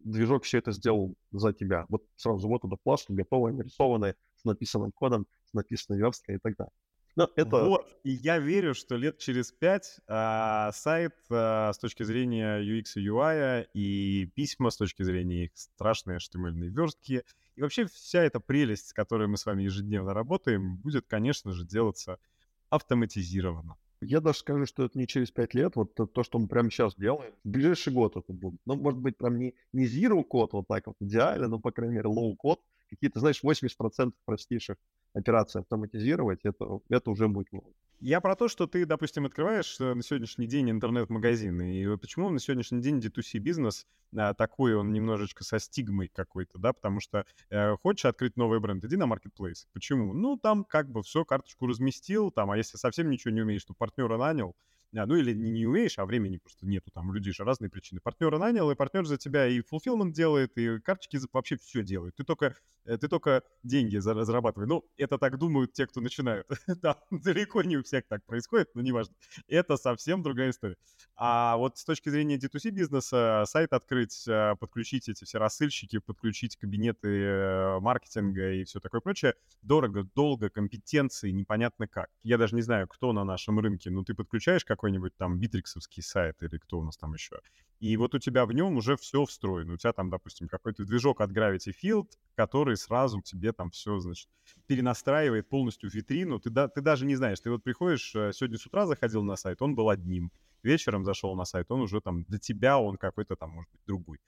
[0.05, 1.87] движок все это сделал за тебя.
[1.89, 6.57] Вот сразу вот эта плашка готовая, нарисованная, с написанным кодом, с написанной версткой и так
[6.57, 6.73] далее.
[7.15, 7.65] Но это...
[7.65, 12.93] Вот, и я верю, что лет через пять а, сайт а, с точки зрения UX
[12.97, 17.23] и UI и письма с точки зрения их страшной HTML верстки
[17.57, 21.67] и вообще вся эта прелесть, с которой мы с вами ежедневно работаем, будет, конечно же,
[21.67, 22.19] делаться
[22.71, 23.77] автоматизированно.
[24.01, 26.97] Я даже скажу, что это не через пять лет, вот то, что мы прямо сейчас
[26.97, 28.61] делаем, в ближайший год это будет.
[28.65, 31.97] Ну, может быть, прям не, не zero код вот так вот идеально, но, по крайней
[31.97, 34.77] мере, low код, какие-то, знаешь, 80% простейших
[35.15, 37.73] операций автоматизировать, это, это уже будет много.
[38.01, 42.41] Я про то, что ты, допустим, открываешь э, на сегодняшний день интернет-магазин, и почему на
[42.41, 43.87] сегодняшний день D2C бизнес
[44.17, 48.85] а, такой, он немножечко со стигмой какой-то, да, потому что э, хочешь открыть новый бренд,
[48.85, 49.67] иди на marketplace.
[49.73, 50.15] Почему?
[50.15, 53.73] Ну, там как бы все, карточку разместил, там, а если совсем ничего не умеешь, то
[53.73, 54.57] партнера нанял,
[54.95, 57.71] а, ну или не, не умеешь, а времени просто нету, там у людей же разные
[57.71, 58.01] причины.
[58.01, 62.15] Партнера нанял, и партнер за тебя и fulfillment делает, и карточки вообще все делают.
[62.17, 64.67] Ты только, э, ты только деньги зарабатывай.
[64.67, 66.47] Ну, это так думают те, кто начинают.
[66.83, 69.15] да, далеко не у всех так происходит, но неважно.
[69.49, 70.77] Это совсем другая история.
[71.17, 76.57] А вот с точки зрения D2C бизнеса, сайт открыть, а, подключить эти все рассыльщики, подключить
[76.57, 82.09] кабинеты э, маркетинга и все такое прочее, дорого, долго, компетенции, непонятно как.
[82.23, 86.03] Я даже не знаю, кто на нашем рынке, но ты подключаешь как какой-нибудь там битриксовский
[86.03, 87.39] сайт или кто у нас там еще.
[87.79, 89.75] И вот у тебя в нем уже все встроено.
[89.75, 94.29] У тебя там, допустим, какой-то движок от Gravity Field, который сразу тебе там все, значит,
[94.67, 96.41] перенастраивает полностью витрину.
[96.41, 99.37] Ты, да, ты даже не знаешь, ты вот приходишь, э, сегодня с утра заходил на
[99.37, 100.33] сайт, он был одним.
[100.65, 104.19] Вечером зашел на сайт, он уже там для тебя, он какой-то там, может быть, другой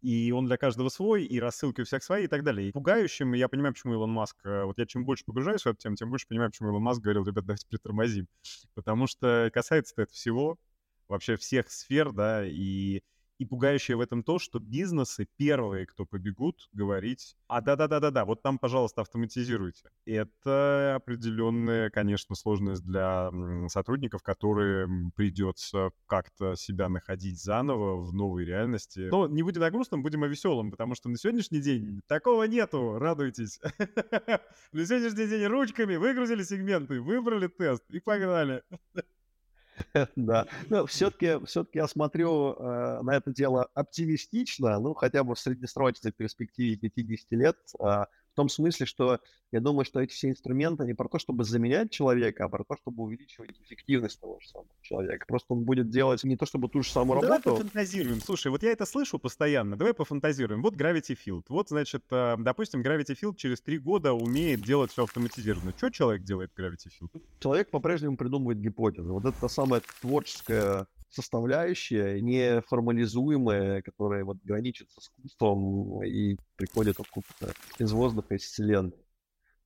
[0.00, 2.68] и он для каждого свой, и рассылки у всех свои и так далее.
[2.68, 5.78] И пугающим, я понимаю, почему Илон Маск, э, вот я чем больше погружаюсь в эту
[5.78, 8.26] тему, тем больше понимаю, почему Илон Маск говорил, ребят, давайте притормозим.
[8.74, 10.58] Потому что касается это всего,
[11.08, 13.02] вообще всех сфер, да, и
[13.40, 18.58] и пугающее в этом то, что бизнесы первые, кто побегут говорить, а да-да-да-да-да, вот там,
[18.58, 19.88] пожалуйста, автоматизируйте.
[20.04, 23.30] Это определенная, конечно, сложность для
[23.68, 24.86] сотрудников, которые
[25.16, 29.08] придется как-то себя находить заново в новой реальности.
[29.10, 32.98] Но не будем о грустном, будем о веселом, потому что на сегодняшний день такого нету,
[32.98, 33.58] радуйтесь.
[34.72, 38.62] На сегодняшний день ручками выгрузили сегменты, выбрали тест и погнали.
[40.16, 40.46] Да.
[40.68, 46.12] Но все-таки все я смотрю э, на это дело оптимистично, ну, хотя бы в среднесрочной
[46.12, 47.56] перспективе 50 лет.
[47.80, 49.20] Э, в том смысле, что
[49.52, 52.76] я думаю, что эти все инструменты не про то, чтобы заменять человека, а про то,
[52.76, 55.26] чтобы увеличивать эффективность того же самого человека.
[55.26, 57.56] Просто он будет делать не то, чтобы ту же самую Давай работу.
[57.56, 58.20] пофантазируем.
[58.20, 59.76] Слушай, вот я это слышу постоянно.
[59.76, 60.62] Давай пофантазируем.
[60.62, 61.44] Вот Gravity Field.
[61.48, 65.72] Вот, значит, э, допустим, Gravity Field через три года умеет делать все автоматизированно.
[65.76, 67.22] Что человек делает в Gravity Field?
[67.40, 69.10] Человек по-прежнему придумывает гипотезы.
[69.12, 77.92] Вот это самая творческая составляющая, неформализуемая, которая вот граничит с искусством и приходит откуда-то из
[77.92, 78.96] воздуха, из вселенной.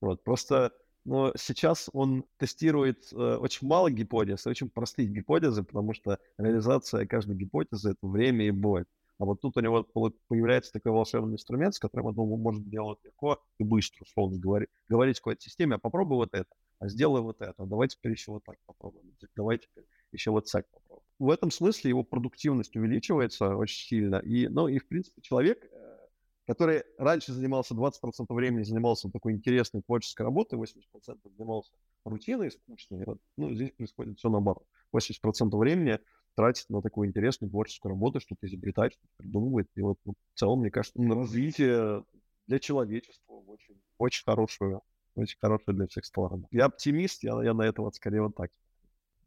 [0.01, 0.73] Вот, просто
[1.05, 7.37] но сейчас он тестирует э, очень мало гипотез, очень простые гипотезы, потому что реализация каждой
[7.37, 8.87] гипотезы— это время и боль.
[9.19, 9.87] А вот тут у него
[10.29, 15.19] появляется такой волшебный инструмент, с которым он может делать легко и быстро, условно говоря, говорить
[15.19, 16.49] какой-то системе, а попробуй вот это,
[16.81, 19.85] а сделай вот это, а давайте теперь еще вот так попробуем, давайте теперь
[20.15, 24.17] еще вот попробуем в этом смысле его продуктивность увеличивается очень сильно.
[24.17, 25.99] И, ну, и, в принципе, человек, э,
[26.47, 31.73] который раньше занимался 20% времени, занимался такой интересной творческой работой, 80% занимался
[32.05, 34.67] рутиной скучной, вот, ну, здесь происходит все наоборот.
[34.93, 35.99] 80% времени
[36.35, 39.69] тратит на такую интересную творческую работу, что-то изобретать, что-то придумывает.
[39.77, 42.05] И вот ну, в целом, мне кажется, развитие
[42.49, 44.81] для человечества очень, очень хорошее,
[45.15, 46.47] очень хорошее для всех сторон.
[46.51, 48.51] Я оптимист, я, я на это вот скорее вот так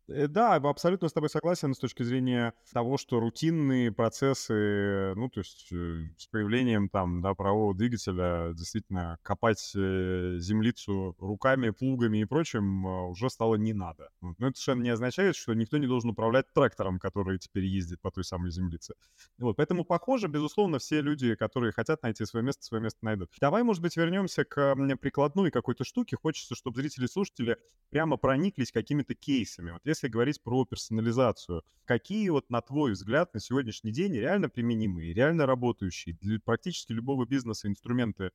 [0.07, 5.67] да, абсолютно с тобой согласен с точки зрения того, что рутинные процессы, ну, то есть
[5.71, 12.85] э, с появлением там, да, правового двигателя, действительно, копать э, землицу руками, плугами и прочим
[13.09, 14.09] уже стало не надо.
[14.21, 18.09] Но это совершенно не означает, что никто не должен управлять трактором, который теперь ездит по
[18.09, 18.93] той самой землице.
[19.37, 23.31] Вот, поэтому, похоже, безусловно, все люди, которые хотят найти свое место, свое место найдут.
[23.41, 26.15] Давай, может быть, вернемся к прикладной какой-то штуке.
[26.15, 27.57] Хочется, чтобы зрители и слушатели
[27.89, 29.71] прямо прониклись какими-то кейсами.
[29.71, 35.13] Вот если говорить про персонализацию, какие вот, на твой взгляд, на сегодняшний день реально применимые,
[35.13, 38.31] реально работающие для практически любого бизнеса инструменты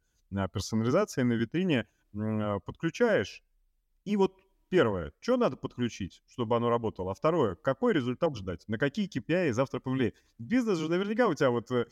[0.53, 3.43] персонализации на витрине а, подключаешь,
[4.05, 4.35] и вот
[4.73, 7.11] Первое, что надо подключить, чтобы оно работало?
[7.11, 8.67] А второе, какой результат ждать?
[8.69, 10.15] На какие KPI завтра повлияет?
[10.39, 11.87] Бизнес же наверняка у тебя вот э,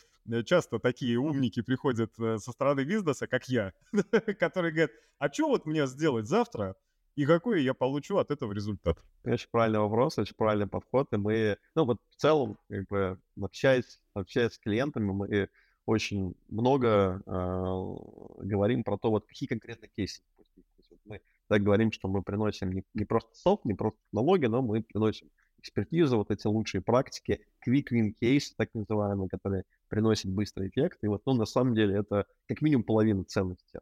[0.44, 3.74] часто такие умники приходят э, со стороны бизнеса, как я,
[4.38, 6.74] которые говорят, а что вот мне сделать завтра,
[7.20, 8.96] и какой я получу от этого результат?
[9.24, 11.06] Очень правильный вопрос, очень правильный подход.
[11.12, 15.48] И мы, ну вот в целом, как бы, общаясь, общаясь с клиентами, мы
[15.84, 20.22] очень много э, говорим про то, вот какие конкретно кейсы.
[21.04, 24.82] Мы так говорим, что мы приносим не, не просто софт, не просто технологии, но мы
[24.82, 31.00] приносим экспертизу, вот эти лучшие практики, quick win case, так называемые, которые приносят быстрый эффект.
[31.02, 33.78] И вот, ну, на самом деле, это как минимум половина ценности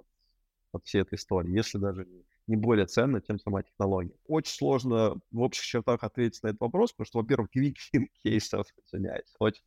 [0.73, 4.15] от всей этой истории, если даже не, не более ценна, чем сама технология.
[4.27, 7.75] Очень сложно в общих чертах ответить на этот вопрос, потому что, во-первых, win
[8.23, 9.63] кейсов, извиняюсь, очень,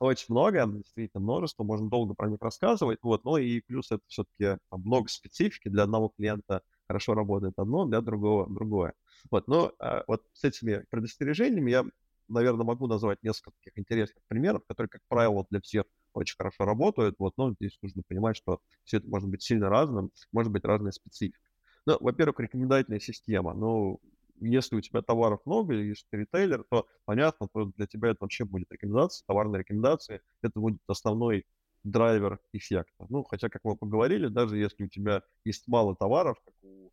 [0.00, 4.58] очень много, действительно множество, можно долго про них рассказывать, вот, но и плюс это все-таки
[4.70, 8.94] много специфики, для одного клиента хорошо работает одно, для другого другое.
[9.30, 11.84] Вот, но а, вот с этими предостережениями я,
[12.28, 17.16] наверное, могу назвать несколько таких интересных примеров, которые, как правило, для всех очень хорошо работают.
[17.18, 20.92] Вот, но здесь нужно понимать, что все это может быть сильно разным, может быть разная
[20.92, 21.40] специфика.
[21.86, 23.54] Ну, во-первых, рекомендательная система.
[23.54, 24.00] Ну,
[24.40, 28.44] если у тебя товаров много, если ты ритейлер, то понятно, то для тебя это вообще
[28.44, 31.46] будет рекомендация, товарная рекомендация, это будет основной
[31.84, 33.06] драйвер эффекта.
[33.08, 36.90] Ну, хотя, как мы поговорили, даже если у тебя есть мало товаров, как у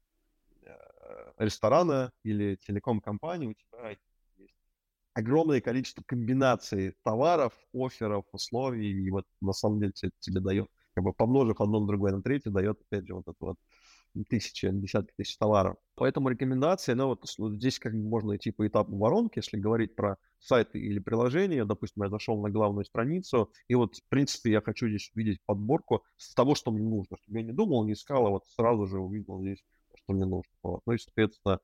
[0.64, 3.90] Э, ресторана или телеком-компании, у тебя
[4.38, 4.54] есть
[5.14, 11.04] огромное количество комбинаций товаров, офферов, условий, и вот на самом деле тебе, тебе дает, как
[11.04, 13.58] бы помножив одно на другое на третье, дает, опять же, вот это вот
[14.30, 15.78] тысячи, десятки тысяч товаров.
[15.96, 20.80] Поэтому рекомендации, ну вот здесь как можно идти по этапу воронки, если говорить про сайты
[20.80, 25.12] или приложения, допустим, я зашел на главную страницу, и вот, в принципе, я хочу здесь
[25.16, 28.46] увидеть подборку с того, что мне нужно, чтобы я не думал, не искал, а вот
[28.48, 29.64] сразу же увидел здесь
[30.04, 30.52] что мне нужно.
[30.64, 30.82] Вот.
[30.86, 31.60] Ну и, соответственно,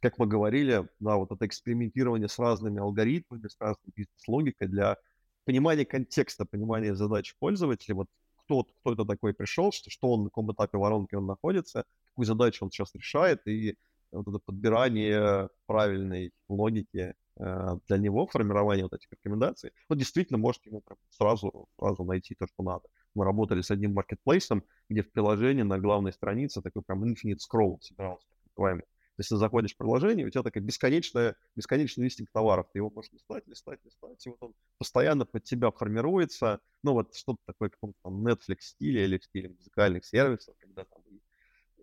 [0.00, 4.96] как мы говорили, да, вот это экспериментирование с разными алгоритмами, с разной бизнес-логикой для
[5.44, 8.08] понимания контекста, понимания задач пользователя, вот
[8.44, 12.26] кто, кто это такой пришел, что, что он, на каком этапе воронки он находится, какую
[12.26, 13.76] задачу он сейчас решает, и
[14.12, 20.64] вот это подбирание правильной логики э, для него, формирование вот этих рекомендаций, вот действительно может
[20.66, 25.62] ему сразу, сразу найти то, что надо мы работали с одним маркетплейсом, где в приложении
[25.62, 28.84] на главной странице такой прям infinite scroll собирался, так называемый.
[29.16, 32.66] Ты заходишь в приложение, у тебя такая бесконечная, бесконечный листинг товаров.
[32.72, 36.60] Ты его можешь листать, листать, листать, и вот он постоянно под тебя формируется.
[36.82, 41.02] Ну, вот что-то такое, как там Netflix стиле или в стиле музыкальных сервисов, когда там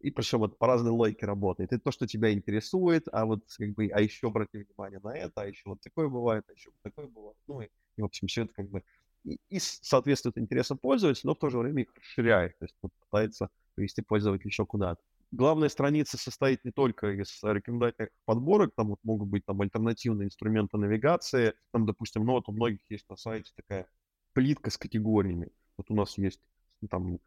[0.01, 1.71] и причем вот по разной логике работает.
[1.71, 5.41] Это то, что тебя интересует, а вот как бы, а еще обрати внимание на это,
[5.41, 7.37] а еще вот такое бывает, а еще вот такое бывает.
[7.47, 7.67] Ну и,
[7.97, 8.83] и в общем, все это как бы
[9.23, 14.01] и, соответствует интересам пользователя, но в то же время их расширяет, то есть пытается привести
[14.01, 15.01] пользователя еще куда-то.
[15.31, 20.77] Главная страница состоит не только из рекомендательных подборок, там вот могут быть там альтернативные инструменты
[20.77, 23.87] навигации, там, допустим, ну вот у многих есть на сайте такая
[24.33, 25.49] плитка с категориями.
[25.77, 26.41] Вот у нас есть
[26.89, 27.19] там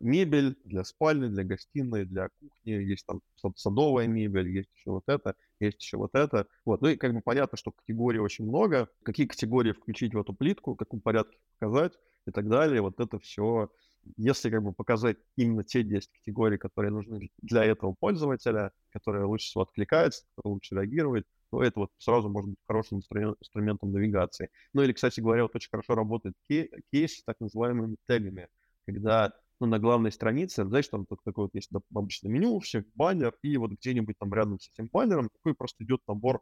[0.00, 3.20] мебель для спальни, для гостиной, для кухни, есть там
[3.56, 6.46] садовая мебель, есть еще вот это, есть еще вот это.
[6.64, 6.80] Вот.
[6.82, 8.88] Ну и как бы понятно, что категорий очень много.
[9.02, 11.92] Какие категории включить в эту плитку, в каком порядке показать
[12.26, 12.80] и так далее.
[12.80, 13.70] Вот это все,
[14.16, 19.46] если как бы показать именно те 10 категорий, которые нужны для этого пользователя, которые лучше
[19.46, 24.50] всего откликаются, которые лучше реагируют, то это вот сразу может быть хорошим инструментом навигации.
[24.72, 28.48] Ну или, кстати говоря, вот очень хорошо работает кейс с так называемыми тегами,
[28.86, 33.34] когда ну, на главной странице, знаешь, там тут такой вот есть обычно меню, всех баннер,
[33.42, 36.40] и вот где-нибудь там рядом с этим баннером такой просто идет набор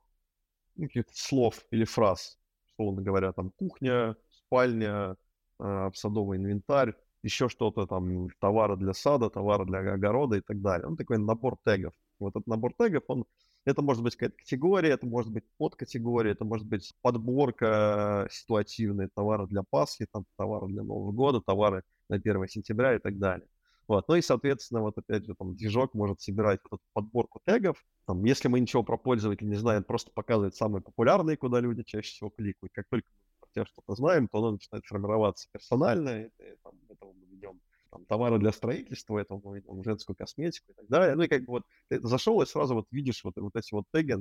[0.76, 2.38] ну, каких-то слов или фраз,
[2.72, 5.16] условно говоря, там кухня, спальня,
[5.58, 10.87] э, садовый инвентарь, еще что-то там, товары для сада, товары для огорода и так далее.
[10.87, 11.93] Он такой набор тегов.
[12.18, 13.25] Вот этот набор тегов, он
[13.64, 19.47] это может быть какая-то категория, это может быть подкатегория, это может быть подборка ситуативная, товары
[19.47, 23.47] для Пасхи, там, товары для Нового года, товары на 1 сентября и так далее.
[23.87, 24.07] Вот.
[24.09, 27.85] Ну и, соответственно, вот опять же, там, движок может собирать вот эту подборку тегов.
[28.07, 32.12] Там, если мы ничего про пользователя не знаем, просто показывает самые популярные, куда люди чаще
[32.12, 32.73] всего кликают.
[32.73, 36.09] Как только мы про тебя что-то знаем, то оно начинает формироваться персонально.
[36.38, 40.74] Это, там, этого мы ведем там, товары для строительства, это мы ведем женскую косметику и
[40.74, 41.16] так далее.
[41.16, 43.84] Ну и как бы вот ты зашел и сразу вот видишь вот, вот эти вот
[43.92, 44.16] теги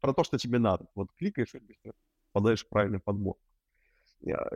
[0.00, 0.86] про то, что тебе надо.
[0.94, 1.92] Вот кликаешь и быстро
[2.32, 3.36] попадаешь правильный подбор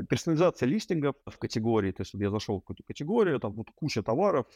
[0.09, 4.03] персонализация листингов в категории, то есть вот я зашел в какую-то категорию, там вот куча
[4.03, 4.47] товаров,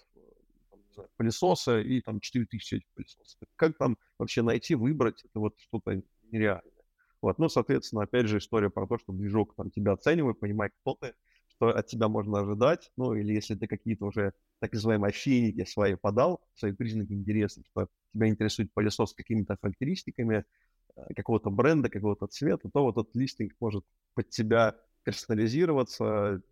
[0.94, 3.40] знаю, пылесосы и там 4000 этих пылесосов.
[3.56, 6.79] Как там вообще найти, выбрать, это вот что-то нереальное.
[7.22, 10.96] Вот, ну, соответственно, опять же, история про то, что движок там тебя оценивает, понимает, кто
[11.00, 11.14] ты,
[11.48, 15.96] что от тебя можно ожидать, ну, или если ты какие-то уже так называемые афиники свои
[15.96, 20.44] подал, свои признаки интереса, что тебя интересует пылесос с какими-то характеристиками,
[20.96, 26.42] э, какого-то бренда, какого-то цвета, то вот этот листинг может под тебя персонализироваться,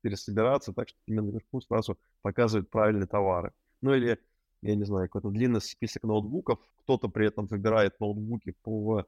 [0.00, 3.52] пересобираться так, что именно наверху сразу показывают правильные товары.
[3.80, 4.18] Ну или,
[4.62, 9.06] я не знаю, какой-то длинный список ноутбуков, кто-то при этом выбирает ноутбуки по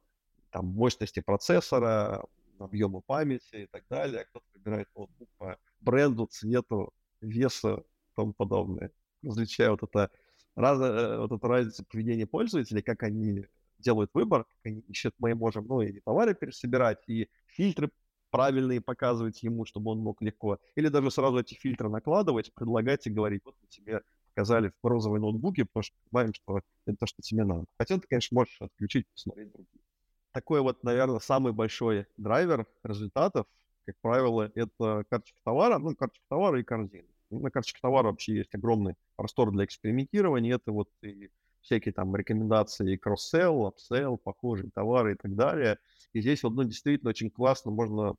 [0.50, 2.24] там, мощности процессора,
[2.58, 8.32] объему памяти и так далее, а кто-то выбирает ноутбук по бренду, цвету, весу и тому
[8.32, 8.90] подобное.
[9.22, 10.10] Различая вот это
[10.54, 13.44] раз, э, вот эта разница поведения пользователей, как они
[13.78, 17.90] делают выбор, как они ищут, мы можем, ну, и товары пересобирать, и фильтры
[18.30, 23.10] правильные показывать ему, чтобы он мог легко, или даже сразу эти фильтры накладывать, предлагать и
[23.10, 24.02] говорить, вот мы тебе
[24.34, 27.64] показали в розовой ноутбуке, потому что понимаем, что это то, что тебе надо.
[27.78, 29.87] Хотя ты, конечно, можешь отключить, посмотреть другие.
[30.32, 33.46] Такой вот, наверное, самый большой драйвер результатов,
[33.86, 37.08] как правило, это карточка товара, ну, карточка товара и корзина.
[37.30, 40.56] На карточке товара вообще есть огромный простор для экспериментирования.
[40.56, 45.78] Это вот и всякие там рекомендации кросс-селл, апселл, похожие товары и так далее.
[46.12, 48.14] И здесь вот, ну, действительно очень классно можно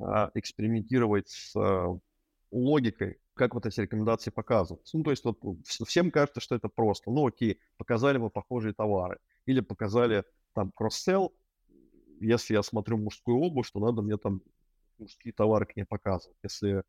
[0.00, 1.98] а, экспериментировать с а,
[2.50, 4.88] логикой, как вот эти рекомендации показывают.
[4.92, 5.38] Ну, то есть вот
[5.86, 7.10] всем кажется, что это просто.
[7.10, 9.18] Ну, окей, показали мы похожие товары.
[9.46, 11.34] Или показали там кросс-селл.
[12.20, 14.42] Если я смотрю мужскую обувь, то надо мне там
[14.98, 16.36] мужские товары к ней показывать.
[16.42, 16.84] Если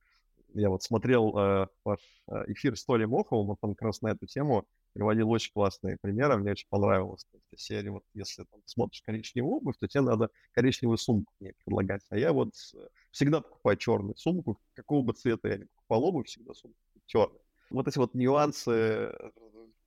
[0.53, 4.09] я вот смотрел э, ваш э, эфир с Толей Моховым, он там как раз на
[4.09, 7.25] эту тему приводил очень классные примеры, мне очень понравилось.
[7.31, 12.01] То серия, вот если там, смотришь коричневую обувь, то тебе надо коричневую сумку мне предлагать.
[12.09, 16.27] А я вот э, всегда покупаю черную сумку, какого бы цвета я не покупал обувь,
[16.27, 17.41] всегда сумку черную.
[17.69, 19.31] Вот эти вот нюансы э,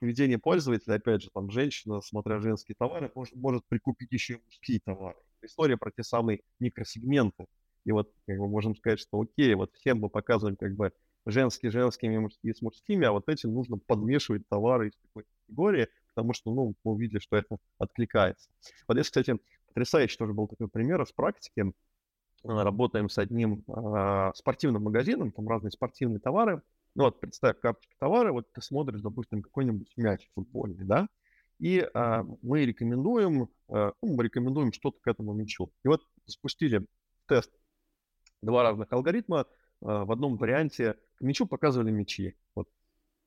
[0.01, 4.81] поведения пользователя, опять же, там женщина, смотря женские товары, может, может прикупить еще и мужские
[4.81, 5.17] товары.
[5.43, 7.47] История про те самые микросегменты.
[7.85, 10.93] И вот как бы можем сказать, что окей, вот всем мы показываем как бы
[11.27, 16.33] женские женскими, мужские с мужскими, а вот этим нужно подмешивать товары из такой категории, потому
[16.33, 18.51] что, ну, мы увидели, что это откликается.
[18.87, 21.73] Вот здесь, кстати, потрясающий тоже был такой пример из практики.
[22.45, 26.63] Работаем с одним э, спортивным магазином, там разные спортивные товары.
[26.95, 31.09] Ну вот, представь, карточка товара, вот ты смотришь, допустим, какой-нибудь мяч футбольный, да,
[31.59, 35.73] и э, мы рекомендуем, э, ну, мы рекомендуем что-то к этому мячу.
[35.85, 36.87] И вот спустили
[37.27, 37.53] тест
[38.43, 39.47] два разных алгоритма.
[39.81, 42.37] А, в одном варианте к мячу показывали мячи.
[42.55, 42.69] Вот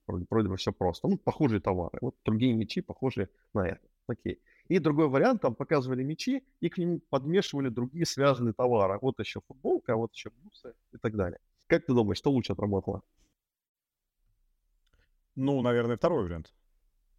[0.08, 1.08] вроде, вроде бы все просто.
[1.08, 1.98] Ну, похожие товары.
[2.02, 3.88] Вот другие мячи похожие на это.
[4.08, 4.42] Окей.
[4.68, 8.98] И другой вариант, там показывали мячи и к ним подмешивали другие связанные товары.
[9.02, 11.40] Вот еще футболка, вот еще бусы и так далее.
[11.68, 13.02] Как ты думаешь, что лучше отработало?
[15.36, 16.54] Ну, наверное, второй вариант.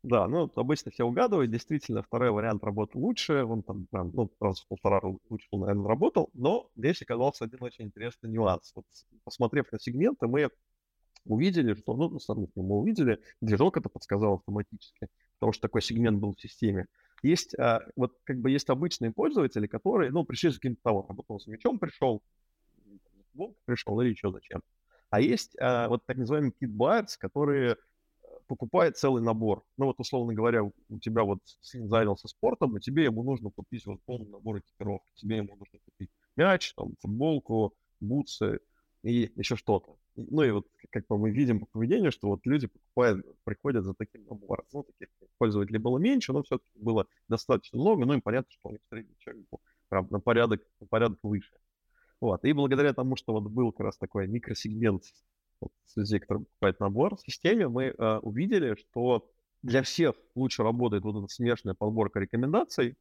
[0.02, 1.50] Да, ну, обычно все угадывают.
[1.50, 3.44] Действительно, второй вариант работал лучше.
[3.44, 6.30] Он там, прям, ну, раз в полтора лучше, наверное, работал.
[6.34, 8.72] Но здесь оказался один очень интересный нюанс.
[8.74, 8.84] Вот,
[9.24, 10.50] посмотрев на сегменты, мы
[11.24, 16.34] увидели, что, ну, соответственно, мы увидели, движок это подсказал автоматически, потому что такой сегмент был
[16.34, 16.86] в системе.
[17.22, 21.38] Есть, а, вот, как бы, есть обычные пользователи, которые, ну, пришли с каким-то товаром, потом
[21.38, 22.22] с мячом пришел,
[23.64, 24.62] пришел или еще зачем.
[25.10, 27.76] А есть а, вот так называемые kit которые
[28.46, 29.62] покупает целый набор.
[29.76, 33.86] Ну вот, условно говоря, у тебя вот сын занялся спортом, и тебе ему нужно купить
[33.86, 35.10] вот полный набор экипировки.
[35.14, 38.60] Тебе ему нужно купить мяч, там, футболку, бутсы
[39.02, 39.96] и еще что-то.
[40.14, 44.24] Ну и вот как мы видим по поведению, что вот люди покупают, приходят за таким
[44.24, 44.64] набором.
[44.72, 48.72] Ну, таких пользователей было меньше, но все-таки было достаточно много, ну и понятно, что у
[48.72, 51.52] них средний человек был прям на порядок, на порядок выше.
[52.20, 52.44] Вот.
[52.44, 55.02] И благодаря тому, что вот был как раз такой микросегмент
[55.96, 59.28] людей, которые покупают набор, в системе мы э, увидели, что
[59.62, 62.96] для всех лучше работает вот эта смешанная подборка рекомендаций,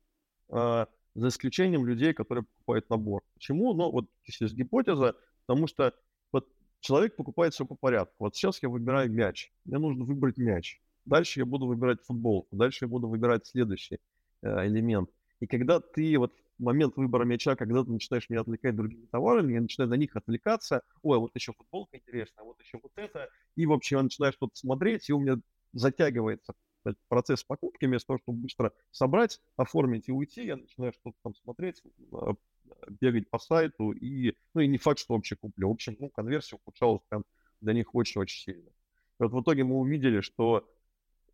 [0.50, 3.24] э, за исключением людей, которые покупают набор.
[3.34, 3.74] Почему?
[3.74, 5.94] Ну, вот есть гипотеза, потому что
[6.32, 6.48] вот
[6.80, 8.16] человек покупает все по порядку.
[8.20, 10.82] Вот сейчас я выбираю мяч, мне нужно выбрать мяч.
[11.06, 14.00] Дальше я буду выбирать футболку, дальше я буду выбирать следующий
[14.42, 15.10] э, элемент.
[15.40, 19.62] И когда ты вот момент выбора мяча, когда ты начинаешь меня отвлекать другими товарами, я
[19.62, 23.96] начинаю на них отвлекаться, ой, вот еще футболка интересная, вот еще вот это, и вообще
[23.96, 25.38] я начинаю что-то смотреть, и у меня
[25.74, 26.54] затягивается
[27.08, 31.82] процесс покупки, вместо того, чтобы быстро собрать, оформить и уйти, я начинаю что-то там смотреть,
[32.12, 32.34] а,
[32.90, 35.70] бегать по сайту, и, ну, и не факт, что вообще куплю.
[35.70, 37.24] В общем, ну, конверсия ухудшалась прям
[37.62, 38.70] для них очень-очень сильно.
[38.70, 40.68] И вот в итоге мы увидели, что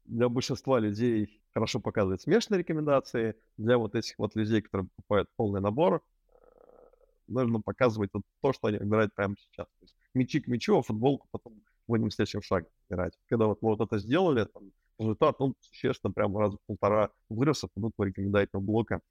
[0.07, 3.35] для большинства людей хорошо показывает смешанные рекомендации.
[3.57, 6.35] Для вот этих вот людей, которые покупают полный набор, э,
[7.27, 9.67] нужно показывать вот то, что они выбирают прямо сейчас.
[9.67, 13.13] То есть мячи к мячу, а футболку потом будем следующем шаге выбирать.
[13.27, 17.63] Когда вот мы вот это сделали, там, результат, ну, существенно, прям раз в полтора вырос
[17.63, 19.01] от продуктового рекомендательного блока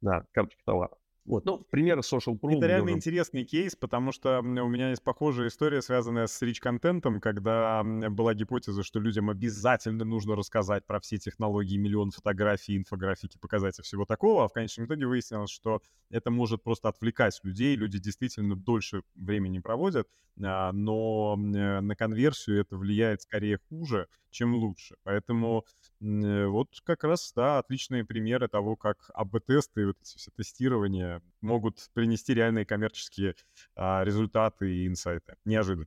[0.00, 0.96] на карточке товара.
[1.26, 2.58] Вот, ну, примеры social proof.
[2.58, 2.96] Это реально уже...
[2.96, 8.82] интересный кейс, потому что у меня есть похожая история, связанная с rich-контентом, когда была гипотеза,
[8.82, 14.44] что людям обязательно нужно рассказать про все технологии, миллион фотографий, инфографики, показать и всего такого,
[14.44, 19.58] а в конечном итоге выяснилось, что это может просто отвлекать людей, люди действительно дольше времени
[19.58, 20.08] проводят,
[20.42, 24.96] а, но э, на конверсию это влияет скорее хуже, чем лучше.
[25.02, 25.64] Поэтому
[26.00, 31.78] вот как раз, да, отличные примеры того, как АБ-тесты и вот эти все тестирования могут
[31.94, 33.34] принести реальные коммерческие
[33.74, 35.36] а, результаты и инсайты.
[35.44, 35.86] Неожиданно.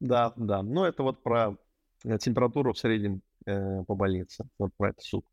[0.00, 0.62] Да, да.
[0.62, 1.56] Ну, это вот про
[2.04, 4.48] э, температуру в среднем э, по больнице.
[4.58, 5.26] Вот про это суд.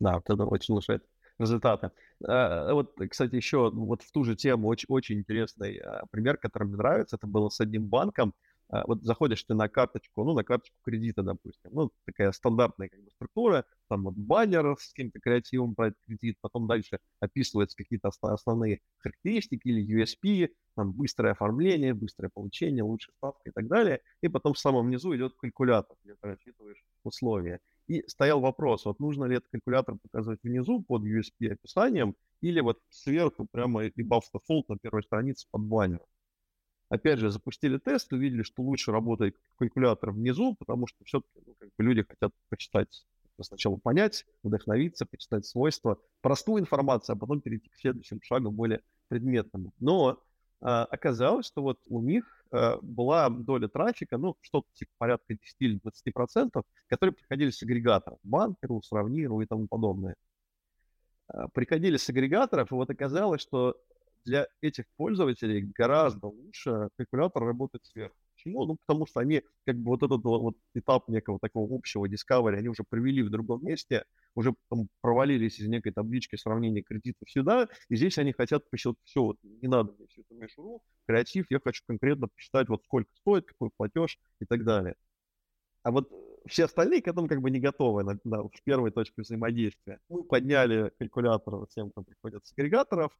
[0.00, 1.04] Да, вот это очень улучшает
[1.38, 1.92] результаты.
[2.26, 5.80] А, вот, кстати, еще вот в ту же тему очень, очень интересный
[6.10, 7.16] пример, который мне нравится.
[7.16, 8.34] Это было с одним банком.
[8.70, 13.02] А, вот заходишь ты на карточку, ну, на карточку кредита, допустим, ну, такая стандартная как
[13.02, 18.80] бы структура, там вот баннер с каким-то креативом про кредит, потом дальше описываются какие-то основные
[18.98, 24.52] характеристики или USP, там быстрое оформление, быстрое получение, лучшая ставка и так далее, и потом
[24.52, 27.60] в самом низу идет калькулятор, где ты рассчитываешь условия.
[27.86, 32.78] И стоял вопрос, вот нужно ли этот калькулятор показывать внизу под USP описанием, или вот
[32.90, 36.06] сверху прямо и the fold на первой странице под баннером.
[36.88, 41.68] Опять же, запустили тест, увидели, что лучше работает калькулятор внизу, потому что все-таки ну, как
[41.76, 43.04] бы люди хотят почитать,
[43.40, 49.72] сначала понять, вдохновиться, почитать свойства, простую информацию, а потом перейти к следующему шагу, более предметному.
[49.78, 50.22] Но
[50.60, 55.56] а, оказалось, что вот у них а, была доля трафика, ну, что-то типа порядка 10
[55.60, 60.16] или 20 процентов, которые приходили с агрегаторов, банкеру, сравниру и тому подобное.
[61.28, 63.76] А, приходили с агрегаторов, и вот оказалось, что
[64.24, 68.16] для этих пользователей гораздо лучше калькулятор работает сверху.
[68.34, 68.66] Почему?
[68.66, 72.68] Ну, потому что они как бы вот этот вот этап некого такого общего discovery они
[72.68, 74.04] уже провели в другом месте,
[74.36, 79.22] уже там провалились из некой таблички сравнения кредитов сюда, и здесь они хотят посчитать все,
[79.22, 83.46] вот не надо мне всю эту мишуру, креатив, я хочу конкретно посчитать, вот сколько стоит,
[83.46, 84.94] какой платеж и так далее.
[85.82, 86.08] А вот
[86.46, 90.00] все остальные к этому как бы не готовы на, на, в первой точке взаимодействия.
[90.08, 93.12] Мы подняли калькулятор всем, кто приходит с агрегаторов,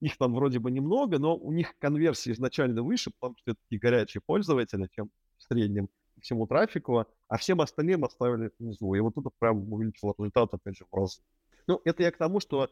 [0.00, 3.80] их там вроде бы немного, но у них конверсия изначально выше, потому что это такие
[3.80, 5.88] горячие пользователи, чем в среднем
[6.20, 8.94] всему трафику, а всем остальным оставили внизу.
[8.94, 11.22] И вот тут прям увеличил результат, опять же, в раз.
[11.66, 12.70] Ну, это я к тому, что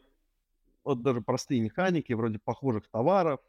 [0.83, 3.39] вот даже простые механики, вроде похожих товаров,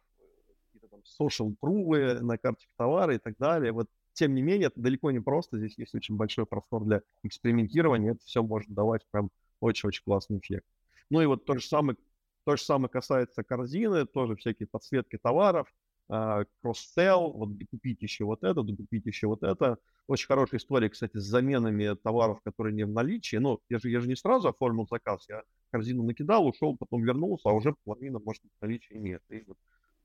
[0.73, 4.81] какие-то там social proof на карточке товара и так далее, вот тем не менее, это
[4.81, 9.31] далеко не просто, здесь есть очень большой простор для экспериментирования, это все может давать прям
[9.61, 10.67] очень-очень классный эффект.
[11.11, 11.99] Ну и вот то же самое
[12.47, 15.67] то же самое касается корзины, тоже всякие подсветки товаров,
[16.09, 19.79] а, кросс-селл, вот докупить еще вот это, докупить еще вот это.
[20.07, 23.39] Очень хорошая история, кстати, с заменами товаров, которые не в наличии.
[23.39, 25.43] Ну, я же, я же не сразу оформил заказ, я
[25.73, 29.23] корзину накидал, ушел, потом вернулся, а уже половина, может, в наличии нет.
[29.29, 29.43] И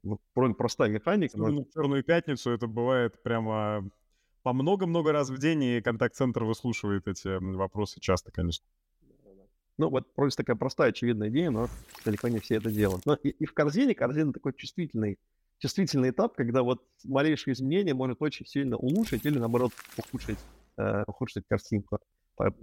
[0.02, 1.38] вот, вот простая механика.
[1.38, 1.64] Ну, но...
[1.64, 3.88] в черную пятницу это бывает прямо
[4.42, 8.66] по много-много раз в день, и контакт-центр выслушивает эти вопросы часто, конечно.
[9.82, 11.67] Ну, вот просто такая простая, очевидная идея, но
[12.05, 13.03] далеко не все это делают.
[13.07, 15.17] Но и, и в корзине, корзина такой чувствительный,
[15.57, 20.38] чувствительный этап, когда вот малейшее изменение может очень сильно улучшить или, наоборот, ухудшить,
[20.77, 21.97] э, ухудшить картинку.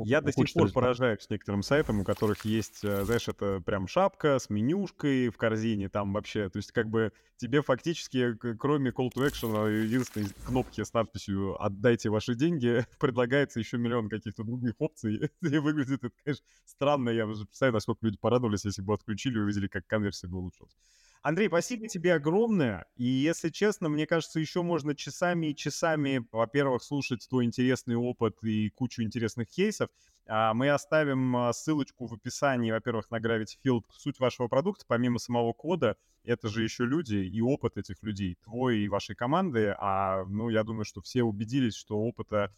[0.03, 4.39] Я до сих пор поражаюсь некоторым сайтам, у которых есть, э, знаешь, это прям шапка
[4.39, 9.25] с менюшкой в корзине, там вообще, то есть как бы тебе фактически, кроме call to
[9.25, 15.59] action, единственной кнопки с надписью «Отдайте ваши деньги», предлагается еще миллион каких-то других опций, и
[15.59, 19.69] выглядит это, конечно, странно, я уже представляю, насколько люди порадовались, если бы отключили и увидели,
[19.69, 20.77] как конверсия бы улучшилась.
[21.23, 22.87] Андрей, спасибо тебе огромное.
[22.97, 28.37] И если честно, мне кажется, еще можно часами и часами, во-первых, слушать твой интересный опыт
[28.43, 29.91] и кучу интересных кейсов.
[30.27, 33.83] А, мы оставим а, ссылочку в описании, во-первых, на Gravity Field.
[33.91, 38.81] Суть вашего продукта, помимо самого кода, это же еще люди и опыт этих людей, твой
[38.81, 39.75] и вашей команды.
[39.79, 42.55] А, ну, я думаю, что все убедились, что опыта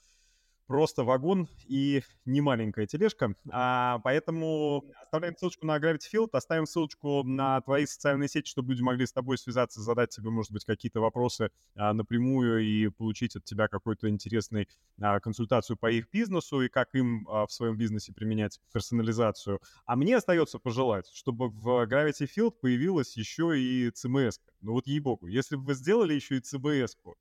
[0.70, 3.34] просто вагон и не маленькая тележка.
[3.50, 8.80] А, поэтому оставляем ссылочку на Gravity Field, оставим ссылочку на твои социальные сети, чтобы люди
[8.80, 13.42] могли с тобой связаться, задать тебе, может быть, какие-то вопросы а, напрямую и получить от
[13.42, 14.68] тебя какую-то интересную
[15.00, 19.58] а, консультацию по их бизнесу и как им а, в своем бизнесе применять персонализацию.
[19.86, 24.34] А мне остается пожелать, чтобы в Gravity Field появилась еще и CMS.
[24.60, 27.16] Ну вот ей-богу, если бы вы сделали еще и CBS-ку,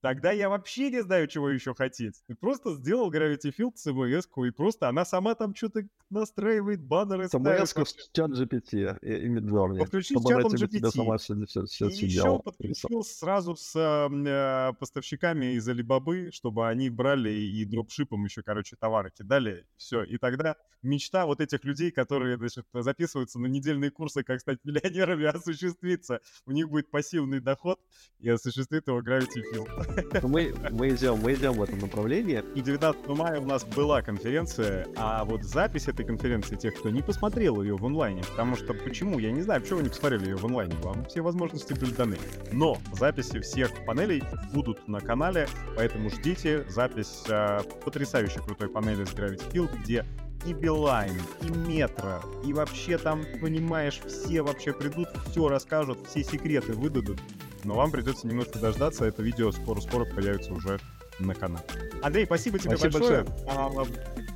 [0.00, 2.22] Тогда я вообще не знаю, чего еще хотеть.
[2.26, 7.84] Ты просто сделал Gravity Field cms и просто она сама там что-то настраивает, баннеры CMS
[7.84, 9.78] с чат GPT и, и Midjourney.
[9.78, 10.90] Подключить чатом GPT.
[10.90, 16.90] Сама все, все, все и еще подключил сразу с э, поставщиками из Alibaba, чтобы они
[16.90, 19.66] брали и дропшипом еще, короче, товары кидали.
[19.76, 20.02] Все.
[20.04, 25.24] И тогда мечта вот этих людей, которые значит, записываются на недельные курсы «Как стать миллионерами»,
[25.34, 26.20] осуществится.
[26.46, 27.80] У них будет пассивный доход
[28.18, 29.87] и осуществит его Gravity Field.
[30.22, 32.42] Ну, мы, мы, идем, мы идем в этом направлении.
[32.54, 37.02] И 19 мая у нас была конференция, а вот запись этой конференции тех, кто не
[37.02, 39.18] посмотрел ее в онлайне, потому что почему?
[39.18, 42.16] Я не знаю, почему вы не посмотрели ее в онлайне, вам все возможности были даны.
[42.52, 44.22] Но записи всех панелей
[44.52, 50.04] будут на канале, поэтому ждите запись э, потрясающей крутой панели с Gravity Field, где
[50.46, 56.72] и Билайн, и Метро, и вообще там, понимаешь, все вообще придут, все расскажут, все секреты
[56.72, 57.18] выдадут
[57.64, 59.04] но вам придется немножко дождаться.
[59.04, 60.78] Это видео скоро-скоро появится уже
[61.18, 61.62] на канал.
[62.02, 63.24] Андрей, спасибо тебе спасибо большое.
[63.24, 63.86] большое.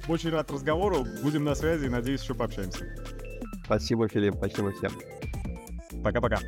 [0.09, 1.07] Очень рад разговору.
[1.23, 2.85] Будем на связи и надеюсь, еще пообщаемся.
[3.65, 4.35] Спасибо, Филипп.
[4.37, 4.93] Спасибо всем.
[6.03, 6.41] Пока-пока.